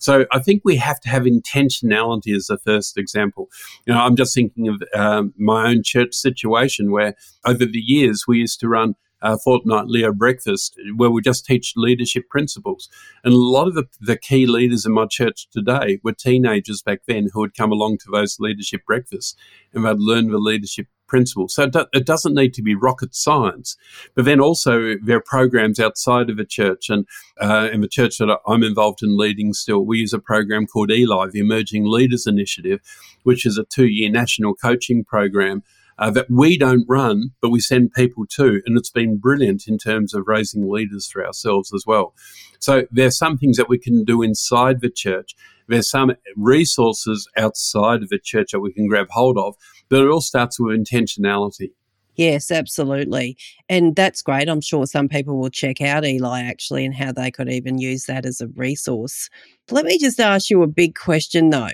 So 0.00 0.26
I 0.32 0.40
think 0.40 0.62
we 0.64 0.76
have 0.76 1.00
to 1.00 1.08
have 1.08 1.22
intentionality 1.22 2.34
as 2.34 2.46
the 2.46 2.58
first 2.58 2.98
example. 2.98 3.48
You 3.86 3.94
know, 3.94 4.00
I'm 4.00 4.16
just 4.16 4.34
thinking 4.34 4.68
of 4.68 4.82
um, 4.94 5.34
my 5.38 5.68
own 5.68 5.82
church 5.84 6.14
situation 6.14 6.90
where 6.90 7.14
over 7.44 7.64
the 7.64 7.82
years 7.84 8.24
we 8.26 8.38
used 8.38 8.60
to 8.60 8.68
run 8.68 8.94
fortnightly 9.42 10.02
a 10.02 10.12
breakfast 10.12 10.78
where 10.96 11.10
we 11.10 11.20
just 11.20 11.46
teach 11.46 11.72
leadership 11.76 12.28
principles. 12.28 12.88
And 13.24 13.34
a 13.34 13.38
lot 13.38 13.66
of 13.66 13.74
the, 13.74 13.84
the 14.00 14.16
key 14.16 14.46
leaders 14.46 14.86
in 14.86 14.92
my 14.92 15.06
church 15.06 15.48
today 15.50 15.98
were 16.04 16.12
teenagers 16.12 16.82
back 16.82 17.00
then 17.06 17.28
who 17.32 17.42
had 17.42 17.54
come 17.54 17.72
along 17.72 17.98
to 17.98 18.10
those 18.12 18.36
leadership 18.38 18.82
breakfasts 18.86 19.34
and 19.72 19.84
they'd 19.84 19.98
learned 19.98 20.30
the 20.30 20.38
leadership 20.38 20.86
principles. 21.06 21.54
So 21.54 21.68
it 21.92 22.06
doesn't 22.06 22.34
need 22.34 22.54
to 22.54 22.62
be 22.62 22.74
rocket 22.74 23.14
science. 23.14 23.76
But 24.14 24.24
then 24.24 24.40
also 24.40 24.94
there 25.02 25.18
are 25.18 25.24
programs 25.24 25.80
outside 25.80 26.30
of 26.30 26.36
the 26.36 26.44
church, 26.44 26.90
and 26.90 27.06
uh, 27.40 27.68
in 27.72 27.80
the 27.80 27.88
church 27.88 28.18
that 28.18 28.38
I'm 28.46 28.62
involved 28.62 29.02
in 29.02 29.16
leading 29.16 29.52
still, 29.52 29.84
we 29.84 29.98
use 29.98 30.12
a 30.12 30.18
program 30.18 30.66
called 30.66 30.90
ELI, 30.90 31.30
the 31.30 31.40
Emerging 31.40 31.84
Leaders 31.86 32.26
Initiative, 32.26 32.80
which 33.22 33.46
is 33.46 33.58
a 33.58 33.64
two-year 33.64 34.10
national 34.10 34.54
coaching 34.54 35.04
program 35.04 35.62
uh, 35.98 36.10
that 36.10 36.30
we 36.30 36.58
don't 36.58 36.84
run, 36.88 37.30
but 37.40 37.50
we 37.50 37.60
send 37.60 37.92
people 37.92 38.24
to. 38.30 38.60
And 38.66 38.76
it's 38.76 38.90
been 38.90 39.18
brilliant 39.18 39.66
in 39.66 39.78
terms 39.78 40.14
of 40.14 40.26
raising 40.26 40.70
leaders 40.70 41.08
for 41.10 41.24
ourselves 41.26 41.72
as 41.72 41.84
well. 41.86 42.14
So 42.58 42.86
there's 42.90 43.18
some 43.18 43.38
things 43.38 43.56
that 43.56 43.68
we 43.68 43.78
can 43.78 44.04
do 44.04 44.22
inside 44.22 44.80
the 44.80 44.90
church. 44.90 45.34
There's 45.68 45.90
some 45.90 46.12
resources 46.36 47.28
outside 47.36 48.02
of 48.02 48.08
the 48.08 48.18
church 48.18 48.52
that 48.52 48.60
we 48.60 48.72
can 48.72 48.86
grab 48.86 49.08
hold 49.10 49.38
of, 49.38 49.56
but 49.88 50.02
it 50.02 50.08
all 50.08 50.20
starts 50.20 50.60
with 50.60 50.78
intentionality. 50.78 51.70
Yes, 52.14 52.50
absolutely. 52.50 53.36
And 53.68 53.94
that's 53.94 54.22
great. 54.22 54.48
I'm 54.48 54.62
sure 54.62 54.86
some 54.86 55.08
people 55.08 55.38
will 55.38 55.50
check 55.50 55.82
out 55.82 56.06
Eli 56.06 56.42
actually 56.42 56.84
and 56.86 56.94
how 56.94 57.12
they 57.12 57.30
could 57.30 57.50
even 57.50 57.78
use 57.78 58.06
that 58.06 58.24
as 58.24 58.40
a 58.40 58.48
resource. 58.48 59.28
Let 59.70 59.84
me 59.84 59.98
just 59.98 60.18
ask 60.18 60.48
you 60.48 60.62
a 60.62 60.66
big 60.66 60.94
question 60.94 61.50
though. 61.50 61.68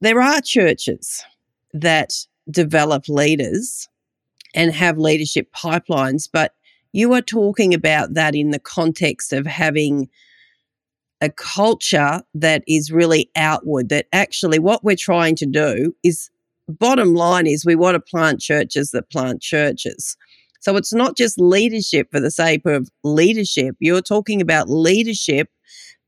There 0.00 0.20
are 0.20 0.42
churches 0.42 1.24
that 1.72 2.12
develop 2.50 3.08
leaders 3.08 3.88
and 4.54 4.72
have 4.72 4.98
leadership 4.98 5.48
pipelines, 5.54 6.28
but 6.30 6.54
you 6.92 7.12
are 7.14 7.22
talking 7.22 7.72
about 7.72 8.14
that 8.14 8.34
in 8.34 8.50
the 8.50 8.58
context 8.58 9.32
of 9.32 9.46
having 9.46 10.08
a 11.22 11.30
culture 11.30 12.20
that 12.34 12.62
is 12.66 12.90
really 12.90 13.30
outward, 13.36 13.88
that 13.88 14.06
actually 14.12 14.58
what 14.58 14.84
we're 14.84 14.96
trying 14.96 15.36
to 15.36 15.46
do 15.46 15.94
is 16.02 16.30
bottom 16.68 17.14
line 17.14 17.46
is 17.46 17.64
we 17.64 17.76
want 17.76 17.94
to 17.94 18.00
plant 18.00 18.40
churches 18.40 18.90
that 18.90 19.10
plant 19.10 19.40
churches. 19.40 20.16
So 20.60 20.76
it's 20.76 20.92
not 20.92 21.16
just 21.16 21.40
leadership 21.40 22.08
for 22.10 22.20
the 22.20 22.30
sake 22.30 22.66
of 22.66 22.88
leadership. 23.02 23.76
You're 23.80 24.02
talking 24.02 24.40
about 24.40 24.68
leadership 24.68 25.48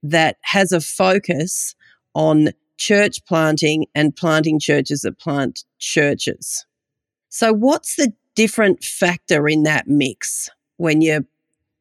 that 0.03 0.37
has 0.43 0.71
a 0.71 0.81
focus 0.81 1.75
on 2.15 2.51
church 2.77 3.25
planting 3.27 3.87
and 3.95 4.15
planting 4.15 4.59
churches 4.59 5.03
that 5.03 5.19
plant 5.19 5.65
churches. 5.79 6.67
So, 7.29 7.53
what's 7.53 7.97
the 7.97 8.13
different 8.35 8.85
factor 8.85 9.49
in 9.49 9.63
that 9.65 9.89
mix 9.89 10.49
when 10.77 11.03
you're 11.03 11.25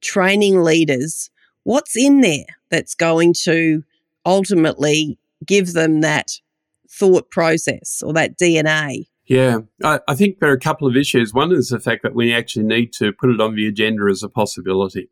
training 0.01 0.61
leaders? 0.61 1.29
What's 1.63 1.95
in 1.95 2.21
there 2.21 2.45
that's 2.69 2.95
going 2.95 3.33
to 3.43 3.83
ultimately 4.25 5.17
give 5.45 5.73
them 5.73 6.01
that 6.01 6.39
thought 6.89 7.29
process 7.31 8.01
or 8.05 8.13
that 8.13 8.37
DNA? 8.37 9.07
Yeah, 9.25 9.59
I, 9.83 9.99
I, 10.07 10.15
think 10.15 10.39
there 10.39 10.49
are 10.49 10.55
a 10.55 10.59
couple 10.59 10.87
of 10.87 10.97
issues. 10.97 11.33
One 11.33 11.53
is 11.53 11.69
the 11.69 11.79
fact 11.79 12.03
that 12.03 12.13
we 12.13 12.33
actually 12.33 12.65
need 12.65 12.91
to 12.93 13.13
put 13.13 13.29
it 13.29 13.39
on 13.39 13.55
the 13.55 13.67
agenda 13.67 14.03
as 14.11 14.21
a 14.21 14.27
possibility 14.27 15.09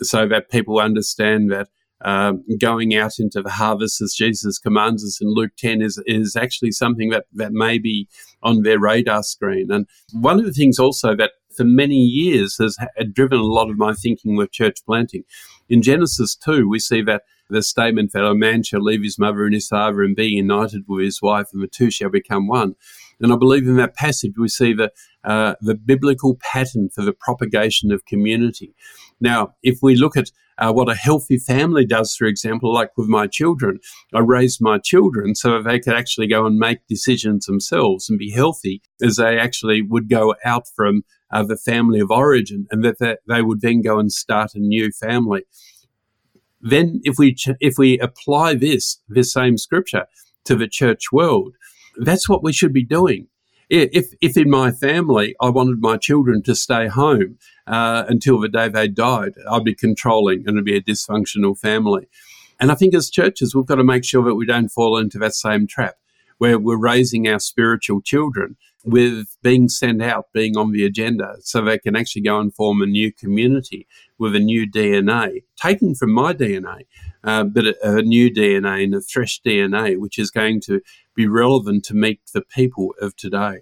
so 0.00 0.26
that 0.28 0.50
people 0.50 0.80
understand 0.80 1.52
that 1.52 1.68
um, 2.04 2.44
going 2.60 2.94
out 2.94 3.18
into 3.18 3.40
the 3.40 3.50
harvest 3.50 4.00
as 4.00 4.14
Jesus 4.14 4.58
commands 4.58 5.02
us 5.04 5.20
in 5.20 5.28
Luke 5.28 5.52
10 5.56 5.80
is, 5.80 6.00
is 6.06 6.36
actually 6.36 6.70
something 6.70 7.08
that, 7.10 7.24
that 7.32 7.52
may 7.52 7.78
be 7.78 8.08
on 8.42 8.62
their 8.62 8.78
radar 8.78 9.22
screen. 9.22 9.70
And 9.70 9.86
one 10.12 10.38
of 10.38 10.44
the 10.44 10.52
things 10.52 10.78
also 10.78 11.16
that 11.16 11.32
for 11.56 11.64
many 11.64 11.96
years 11.96 12.58
has 12.58 12.76
driven 13.12 13.38
a 13.38 13.42
lot 13.42 13.70
of 13.70 13.78
my 13.78 13.94
thinking 13.94 14.36
with 14.36 14.52
church 14.52 14.78
planting. 14.84 15.24
In 15.68 15.82
Genesis 15.82 16.36
2, 16.36 16.68
we 16.68 16.78
see 16.78 17.00
that 17.02 17.22
the 17.48 17.62
statement 17.62 18.12
that 18.12 18.24
a 18.24 18.34
man 18.34 18.62
shall 18.62 18.82
leave 18.82 19.02
his 19.02 19.18
mother 19.18 19.44
and 19.44 19.54
his 19.54 19.68
father 19.68 20.02
and 20.02 20.16
be 20.16 20.26
united 20.26 20.84
with 20.88 21.04
his 21.04 21.22
wife, 21.22 21.48
and 21.52 21.62
the 21.62 21.68
two 21.68 21.90
shall 21.90 22.10
become 22.10 22.48
one. 22.48 22.74
And 23.20 23.32
I 23.32 23.36
believe 23.36 23.66
in 23.66 23.76
that 23.76 23.94
passage 23.94 24.32
we 24.36 24.48
see 24.48 24.72
the, 24.72 24.90
uh, 25.22 25.54
the 25.60 25.74
biblical 25.74 26.36
pattern 26.36 26.88
for 26.88 27.02
the 27.02 27.12
propagation 27.12 27.92
of 27.92 28.04
community. 28.06 28.74
Now, 29.20 29.54
if 29.62 29.78
we 29.82 29.94
look 29.94 30.16
at 30.16 30.30
uh, 30.58 30.72
what 30.72 30.88
a 30.88 30.94
healthy 30.94 31.38
family 31.38 31.84
does, 31.84 32.14
for 32.14 32.26
example, 32.26 32.72
like 32.72 32.90
with 32.96 33.08
my 33.08 33.26
children, 33.26 33.80
I 34.12 34.20
raised 34.20 34.60
my 34.60 34.78
children 34.78 35.34
so 35.34 35.60
they 35.60 35.80
could 35.80 35.94
actually 35.94 36.28
go 36.28 36.46
and 36.46 36.58
make 36.58 36.86
decisions 36.88 37.46
themselves 37.46 38.08
and 38.08 38.18
be 38.18 38.30
healthy 38.30 38.82
as 39.02 39.16
they 39.16 39.38
actually 39.38 39.82
would 39.82 40.08
go 40.08 40.34
out 40.44 40.64
from 40.74 41.02
uh, 41.32 41.42
the 41.42 41.56
family 41.56 41.98
of 41.98 42.10
origin 42.10 42.66
and 42.70 42.84
that 42.84 42.98
they, 43.00 43.16
they 43.26 43.42
would 43.42 43.60
then 43.60 43.82
go 43.82 43.98
and 43.98 44.12
start 44.12 44.54
a 44.54 44.60
new 44.60 44.92
family. 44.92 45.42
Then, 46.60 47.00
if 47.02 47.18
we 47.18 47.34
ch- 47.34 47.50
if 47.60 47.74
we 47.76 47.98
apply 47.98 48.54
this 48.54 49.00
this 49.06 49.32
same 49.32 49.58
scripture 49.58 50.06
to 50.46 50.56
the 50.56 50.68
church 50.68 51.12
world, 51.12 51.56
that's 51.96 52.28
what 52.28 52.42
we 52.42 52.52
should 52.52 52.72
be 52.72 52.84
doing. 52.84 53.26
If, 53.70 54.14
if 54.20 54.36
in 54.36 54.50
my 54.50 54.70
family 54.72 55.34
I 55.40 55.48
wanted 55.48 55.80
my 55.80 55.96
children 55.96 56.42
to 56.42 56.54
stay 56.54 56.86
home 56.86 57.38
uh, 57.66 58.04
until 58.08 58.38
the 58.38 58.48
day 58.48 58.68
they 58.68 58.88
died, 58.88 59.34
I'd 59.50 59.64
be 59.64 59.74
controlling 59.74 60.40
and 60.40 60.56
it'd 60.56 60.64
be 60.64 60.76
a 60.76 60.82
dysfunctional 60.82 61.58
family. 61.58 62.06
And 62.60 62.70
I 62.70 62.74
think 62.74 62.94
as 62.94 63.10
churches, 63.10 63.54
we've 63.54 63.66
got 63.66 63.76
to 63.76 63.84
make 63.84 64.04
sure 64.04 64.24
that 64.24 64.34
we 64.34 64.46
don't 64.46 64.68
fall 64.68 64.96
into 64.98 65.18
that 65.18 65.34
same 65.34 65.66
trap 65.66 65.96
where 66.38 66.58
we're 66.58 66.76
raising 66.76 67.28
our 67.28 67.38
spiritual 67.38 68.00
children 68.00 68.56
with 68.84 69.26
being 69.42 69.68
sent 69.68 70.02
out, 70.02 70.26
being 70.32 70.56
on 70.56 70.72
the 70.72 70.84
agenda, 70.84 71.36
so 71.40 71.62
they 71.62 71.78
can 71.78 71.96
actually 71.96 72.22
go 72.22 72.38
and 72.38 72.54
form 72.54 72.82
a 72.82 72.86
new 72.86 73.12
community 73.12 73.86
with 74.18 74.36
a 74.36 74.40
new 74.40 74.70
DNA, 74.70 75.42
taken 75.56 75.94
from 75.94 76.12
my 76.12 76.34
DNA, 76.34 76.82
uh, 77.24 77.44
but 77.44 77.66
a, 77.66 77.76
a, 77.82 78.02
new 78.02 78.30
DNA 78.30 78.84
and 78.84 78.94
a 78.94 79.00
fresh 79.00 79.40
DNA, 79.40 79.98
which 79.98 80.18
is 80.18 80.30
going 80.30 80.60
to 80.60 80.80
be 81.14 81.26
relevant 81.26 81.84
to 81.84 81.94
meet 81.94 82.20
the 82.32 82.42
people 82.42 82.94
of 83.00 83.16
today. 83.16 83.60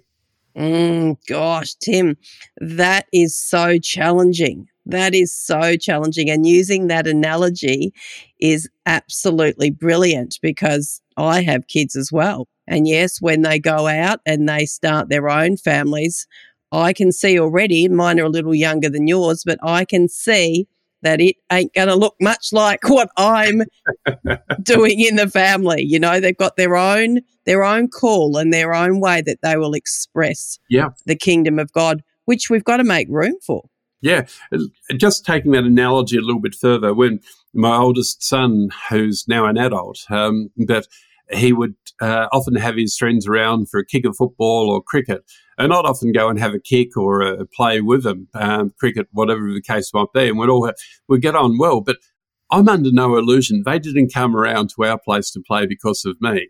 Mm, 0.56 1.16
gosh, 1.28 1.74
Tim, 1.74 2.16
that 2.58 3.06
is 3.12 3.36
so 3.36 3.78
challenging. 3.78 4.68
That 4.86 5.14
is 5.14 5.36
so 5.36 5.76
challenging. 5.76 6.28
And 6.30 6.46
using 6.46 6.88
that 6.88 7.06
analogy 7.06 7.92
is 8.40 8.68
absolutely 8.86 9.70
brilliant 9.70 10.38
because 10.42 11.00
I 11.16 11.42
have 11.42 11.68
kids 11.68 11.94
as 11.96 12.10
well. 12.10 12.48
And 12.66 12.88
yes, 12.88 13.20
when 13.20 13.42
they 13.42 13.58
go 13.58 13.86
out 13.86 14.20
and 14.26 14.48
they 14.48 14.66
start 14.66 15.08
their 15.08 15.28
own 15.28 15.56
families, 15.56 16.26
I 16.72 16.92
can 16.92 17.12
see 17.12 17.38
already, 17.38 17.88
mine 17.88 18.18
are 18.18 18.24
a 18.24 18.30
little 18.30 18.54
younger 18.54 18.88
than 18.88 19.06
yours, 19.06 19.42
but 19.44 19.58
I 19.62 19.84
can 19.84 20.08
see 20.08 20.66
that 21.02 21.20
it 21.20 21.36
ain't 21.50 21.74
going 21.74 21.88
to 21.88 21.94
look 21.94 22.14
much 22.20 22.52
like 22.52 22.88
what 22.88 23.10
I'm 23.16 23.62
doing 24.62 25.00
in 25.00 25.16
the 25.16 25.28
family. 25.28 25.82
You 25.82 26.00
know, 26.00 26.20
they've 26.20 26.36
got 26.36 26.56
their 26.56 26.76
own 26.76 27.20
their 27.44 27.64
own 27.64 27.88
call 27.88 28.36
and 28.36 28.52
their 28.52 28.72
own 28.72 29.00
way 29.00 29.20
that 29.22 29.38
they 29.42 29.56
will 29.56 29.74
express 29.74 30.58
yeah. 30.70 30.90
the 31.06 31.16
kingdom 31.16 31.58
of 31.58 31.72
God, 31.72 32.02
which 32.24 32.48
we've 32.48 32.64
got 32.64 32.76
to 32.76 32.84
make 32.84 33.08
room 33.10 33.34
for. 33.44 33.64
Yeah, 34.02 34.26
just 34.96 35.24
taking 35.24 35.52
that 35.52 35.62
analogy 35.62 36.18
a 36.18 36.22
little 36.22 36.40
bit 36.40 36.56
further, 36.56 36.92
when 36.92 37.20
my 37.54 37.76
oldest 37.76 38.22
son, 38.22 38.70
who's 38.90 39.26
now 39.28 39.46
an 39.46 39.56
adult, 39.56 40.04
um, 40.10 40.50
but 40.66 40.88
he 41.30 41.52
would 41.52 41.76
uh, 42.00 42.26
often 42.32 42.56
have 42.56 42.76
his 42.76 42.96
friends 42.96 43.28
around 43.28 43.70
for 43.70 43.78
a 43.78 43.86
kick 43.86 44.04
of 44.04 44.16
football 44.16 44.68
or 44.68 44.82
cricket, 44.82 45.22
and 45.56 45.68
not 45.68 45.86
often 45.86 46.10
go 46.10 46.28
and 46.28 46.40
have 46.40 46.52
a 46.52 46.58
kick 46.58 46.96
or 46.96 47.22
a 47.22 47.46
play 47.46 47.80
with 47.80 48.02
them, 48.02 48.26
um, 48.34 48.72
cricket, 48.78 49.06
whatever 49.12 49.52
the 49.52 49.62
case 49.62 49.94
might 49.94 50.12
be, 50.12 50.28
and 50.28 50.36
we'd 50.36 50.50
all 50.50 50.66
have, 50.66 50.74
we'd 51.06 51.22
get 51.22 51.36
on 51.36 51.56
well. 51.56 51.80
But 51.80 51.98
I'm 52.52 52.68
under 52.68 52.92
no 52.92 53.16
illusion. 53.16 53.62
They 53.64 53.78
didn't 53.78 54.12
come 54.12 54.36
around 54.36 54.68
to 54.70 54.84
our 54.84 54.98
place 54.98 55.30
to 55.30 55.40
play 55.40 55.64
because 55.64 56.04
of 56.04 56.20
me. 56.20 56.48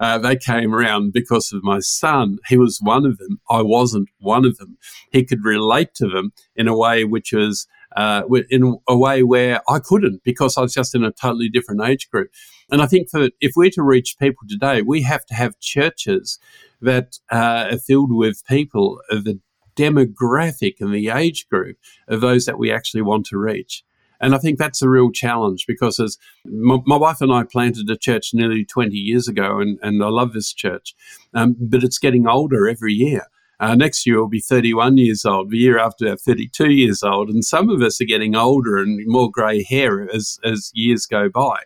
Uh, 0.00 0.18
they 0.18 0.34
came 0.34 0.74
around 0.74 1.12
because 1.12 1.52
of 1.52 1.62
my 1.62 1.78
son. 1.78 2.38
He 2.48 2.58
was 2.58 2.80
one 2.82 3.06
of 3.06 3.18
them. 3.18 3.40
I 3.48 3.62
wasn't 3.62 4.08
one 4.18 4.44
of 4.44 4.58
them. 4.58 4.76
He 5.12 5.24
could 5.24 5.44
relate 5.44 5.94
to 5.94 6.08
them 6.08 6.32
in 6.56 6.66
a 6.66 6.76
way 6.76 7.04
which 7.04 7.32
was 7.32 7.68
uh, 7.94 8.24
in 8.50 8.78
a 8.88 8.96
way 8.96 9.22
where 9.22 9.60
I 9.68 9.78
couldn't 9.78 10.24
because 10.24 10.58
I 10.58 10.62
was 10.62 10.74
just 10.74 10.92
in 10.92 11.04
a 11.04 11.12
totally 11.12 11.48
different 11.48 11.82
age 11.82 12.10
group. 12.10 12.30
And 12.72 12.82
I 12.82 12.86
think 12.86 13.10
that 13.10 13.32
if 13.40 13.52
we're 13.54 13.70
to 13.70 13.82
reach 13.84 14.16
people 14.18 14.48
today, 14.48 14.82
we 14.82 15.02
have 15.02 15.24
to 15.26 15.34
have 15.34 15.60
churches 15.60 16.40
that 16.80 17.18
uh, 17.30 17.68
are 17.70 17.78
filled 17.78 18.12
with 18.12 18.44
people 18.46 19.00
of 19.08 19.22
the 19.22 19.38
demographic 19.76 20.74
and 20.80 20.92
the 20.92 21.10
age 21.10 21.46
group 21.48 21.76
of 22.08 22.20
those 22.20 22.44
that 22.46 22.58
we 22.58 22.72
actually 22.72 23.02
want 23.02 23.26
to 23.26 23.38
reach. 23.38 23.84
And 24.20 24.34
I 24.34 24.38
think 24.38 24.58
that's 24.58 24.82
a 24.82 24.88
real 24.88 25.10
challenge 25.10 25.66
because 25.66 25.98
as 26.00 26.18
my, 26.44 26.78
my, 26.86 26.96
wife 26.96 27.20
and 27.20 27.32
I 27.32 27.44
planted 27.44 27.90
a 27.90 27.96
church 27.96 28.30
nearly 28.32 28.64
20 28.64 28.94
years 28.94 29.28
ago, 29.28 29.60
and, 29.60 29.78
and 29.82 30.02
I 30.02 30.08
love 30.08 30.32
this 30.32 30.52
church, 30.52 30.94
um, 31.34 31.56
but 31.60 31.84
it's 31.84 31.98
getting 31.98 32.26
older 32.26 32.68
every 32.68 32.92
year. 32.92 33.26
Uh, 33.60 33.74
next 33.74 34.04
year 34.06 34.18
will 34.18 34.28
be 34.28 34.40
31 34.40 34.98
years 34.98 35.24
old. 35.24 35.50
The 35.50 35.58
year 35.58 35.78
after 35.78 36.08
that, 36.08 36.20
32 36.20 36.70
years 36.70 37.02
old. 37.02 37.28
And 37.28 37.44
some 37.44 37.70
of 37.70 37.80
us 37.82 38.00
are 38.00 38.04
getting 38.04 38.34
older 38.34 38.78
and 38.78 39.00
more 39.06 39.30
grey 39.30 39.62
hair 39.62 40.08
as, 40.12 40.38
as 40.44 40.70
years 40.74 41.06
go 41.06 41.28
by. 41.28 41.60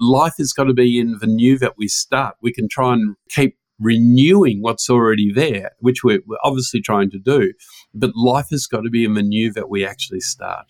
Life 0.00 0.34
has 0.38 0.52
got 0.52 0.64
to 0.64 0.74
be 0.74 0.98
in 0.98 1.18
the 1.20 1.26
new 1.26 1.58
that 1.58 1.76
we 1.76 1.88
start. 1.88 2.36
We 2.40 2.52
can 2.52 2.68
try 2.68 2.94
and 2.94 3.16
keep 3.28 3.56
renewing 3.78 4.62
what's 4.62 4.88
already 4.88 5.30
there, 5.32 5.72
which 5.80 6.02
we're, 6.02 6.22
we're 6.26 6.38
obviously 6.42 6.80
trying 6.80 7.10
to 7.10 7.18
do. 7.18 7.52
But 7.94 8.16
life 8.16 8.48
has 8.50 8.66
got 8.66 8.80
to 8.80 8.90
be 8.90 9.04
in 9.04 9.14
the 9.14 9.22
new 9.22 9.52
that 9.52 9.68
we 9.68 9.84
actually 9.84 10.20
start. 10.20 10.66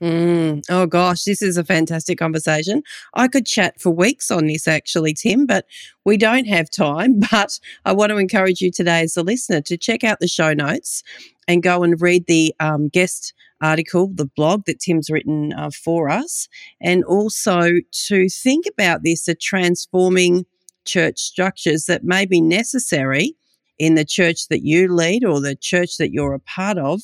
Mm. 0.00 0.62
Oh 0.70 0.86
gosh, 0.86 1.24
this 1.24 1.42
is 1.42 1.56
a 1.56 1.64
fantastic 1.64 2.18
conversation. 2.18 2.82
I 3.14 3.26
could 3.26 3.46
chat 3.46 3.80
for 3.80 3.90
weeks 3.90 4.30
on 4.30 4.46
this 4.46 4.68
actually, 4.68 5.12
Tim, 5.12 5.44
but 5.44 5.66
we 6.04 6.16
don't 6.16 6.46
have 6.46 6.70
time. 6.70 7.20
But 7.30 7.58
I 7.84 7.92
want 7.92 8.10
to 8.10 8.16
encourage 8.16 8.60
you 8.60 8.70
today 8.70 9.00
as 9.00 9.16
a 9.16 9.22
listener 9.22 9.60
to 9.62 9.76
check 9.76 10.04
out 10.04 10.20
the 10.20 10.28
show 10.28 10.52
notes 10.54 11.02
and 11.48 11.62
go 11.62 11.82
and 11.82 12.00
read 12.00 12.26
the 12.26 12.54
um, 12.60 12.88
guest 12.88 13.34
article, 13.60 14.08
the 14.14 14.26
blog 14.36 14.66
that 14.66 14.78
Tim's 14.78 15.10
written 15.10 15.52
uh, 15.52 15.70
for 15.70 16.08
us, 16.08 16.48
and 16.80 17.02
also 17.04 17.72
to 18.06 18.28
think 18.28 18.66
about 18.66 19.02
this, 19.02 19.24
the 19.24 19.34
transforming 19.34 20.46
church 20.84 21.18
structures 21.18 21.86
that 21.86 22.04
may 22.04 22.24
be 22.24 22.40
necessary 22.40 23.34
in 23.78 23.94
the 23.94 24.04
church 24.04 24.48
that 24.48 24.64
you 24.64 24.88
lead 24.88 25.24
or 25.24 25.40
the 25.40 25.56
church 25.56 25.96
that 25.98 26.12
you're 26.12 26.34
a 26.34 26.40
part 26.40 26.78
of, 26.78 27.00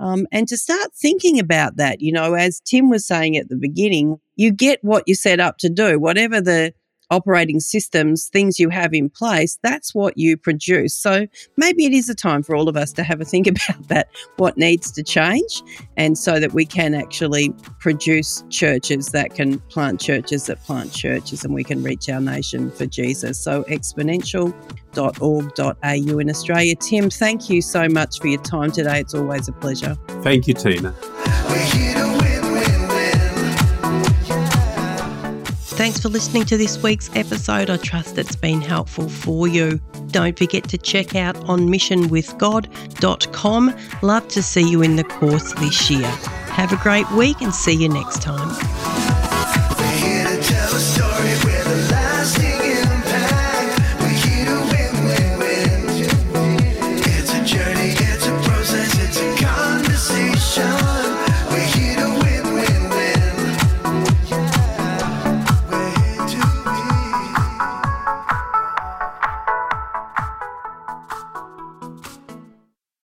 um, 0.00 0.26
and 0.30 0.46
to 0.48 0.56
start 0.56 0.92
thinking 0.94 1.38
about 1.38 1.76
that. 1.76 2.00
You 2.00 2.12
know, 2.12 2.34
as 2.34 2.60
Tim 2.60 2.90
was 2.90 3.06
saying 3.06 3.36
at 3.36 3.48
the 3.48 3.56
beginning, 3.56 4.18
you 4.36 4.52
get 4.52 4.82
what 4.82 5.04
you 5.06 5.14
set 5.14 5.40
up 5.40 5.58
to 5.58 5.68
do, 5.68 5.98
whatever 5.98 6.40
the 6.40 6.72
operating 7.10 7.60
systems, 7.60 8.28
things 8.28 8.58
you 8.58 8.68
have 8.68 8.92
in 8.92 9.08
place, 9.10 9.58
that's 9.62 9.94
what 9.94 10.18
you 10.18 10.36
produce. 10.36 10.94
So 10.94 11.26
maybe 11.56 11.86
it 11.86 11.92
is 11.92 12.08
a 12.08 12.14
time 12.14 12.42
for 12.42 12.54
all 12.54 12.68
of 12.68 12.76
us 12.76 12.92
to 12.94 13.02
have 13.02 13.20
a 13.20 13.24
think 13.24 13.46
about 13.46 13.88
that, 13.88 14.08
what 14.36 14.56
needs 14.56 14.90
to 14.92 15.02
change, 15.02 15.62
and 15.96 16.16
so 16.18 16.40
that 16.40 16.52
we 16.52 16.64
can 16.64 16.94
actually 16.94 17.50
produce 17.78 18.42
churches 18.50 19.08
that 19.08 19.34
can 19.34 19.58
plant 19.60 20.00
churches 20.00 20.46
that 20.46 20.62
plant 20.64 20.92
churches 20.92 21.44
and 21.44 21.54
we 21.54 21.64
can 21.64 21.82
reach 21.82 22.08
our 22.08 22.20
nation 22.20 22.70
for 22.70 22.86
Jesus. 22.86 23.42
So 23.42 23.64
exponential.org.au 23.64 26.18
in 26.18 26.30
Australia. 26.30 26.76
Tim, 26.76 27.10
thank 27.10 27.50
you 27.50 27.60
so 27.62 27.88
much 27.88 28.20
for 28.20 28.28
your 28.28 28.42
time 28.42 28.70
today. 28.72 29.00
It's 29.00 29.14
always 29.14 29.48
a 29.48 29.52
pleasure. 29.52 29.96
Thank 30.22 30.48
you, 30.48 30.54
Tina. 30.54 30.94
Thanks 35.78 36.00
for 36.00 36.08
listening 36.08 36.44
to 36.46 36.56
this 36.56 36.82
week's 36.82 37.08
episode. 37.14 37.70
I 37.70 37.76
trust 37.76 38.18
it's 38.18 38.34
been 38.34 38.60
helpful 38.60 39.08
for 39.08 39.46
you. 39.46 39.80
Don't 40.08 40.36
forget 40.36 40.68
to 40.70 40.76
check 40.76 41.14
out 41.14 41.36
onmissionwithgod.com. 41.36 43.76
Love 44.02 44.26
to 44.26 44.42
see 44.42 44.68
you 44.68 44.82
in 44.82 44.96
the 44.96 45.04
course 45.04 45.52
this 45.60 45.88
year. 45.88 46.08
Have 46.50 46.72
a 46.72 46.76
great 46.78 47.08
week 47.12 47.40
and 47.42 47.54
see 47.54 47.74
you 47.74 47.88
next 47.88 48.22
time. 48.22 48.77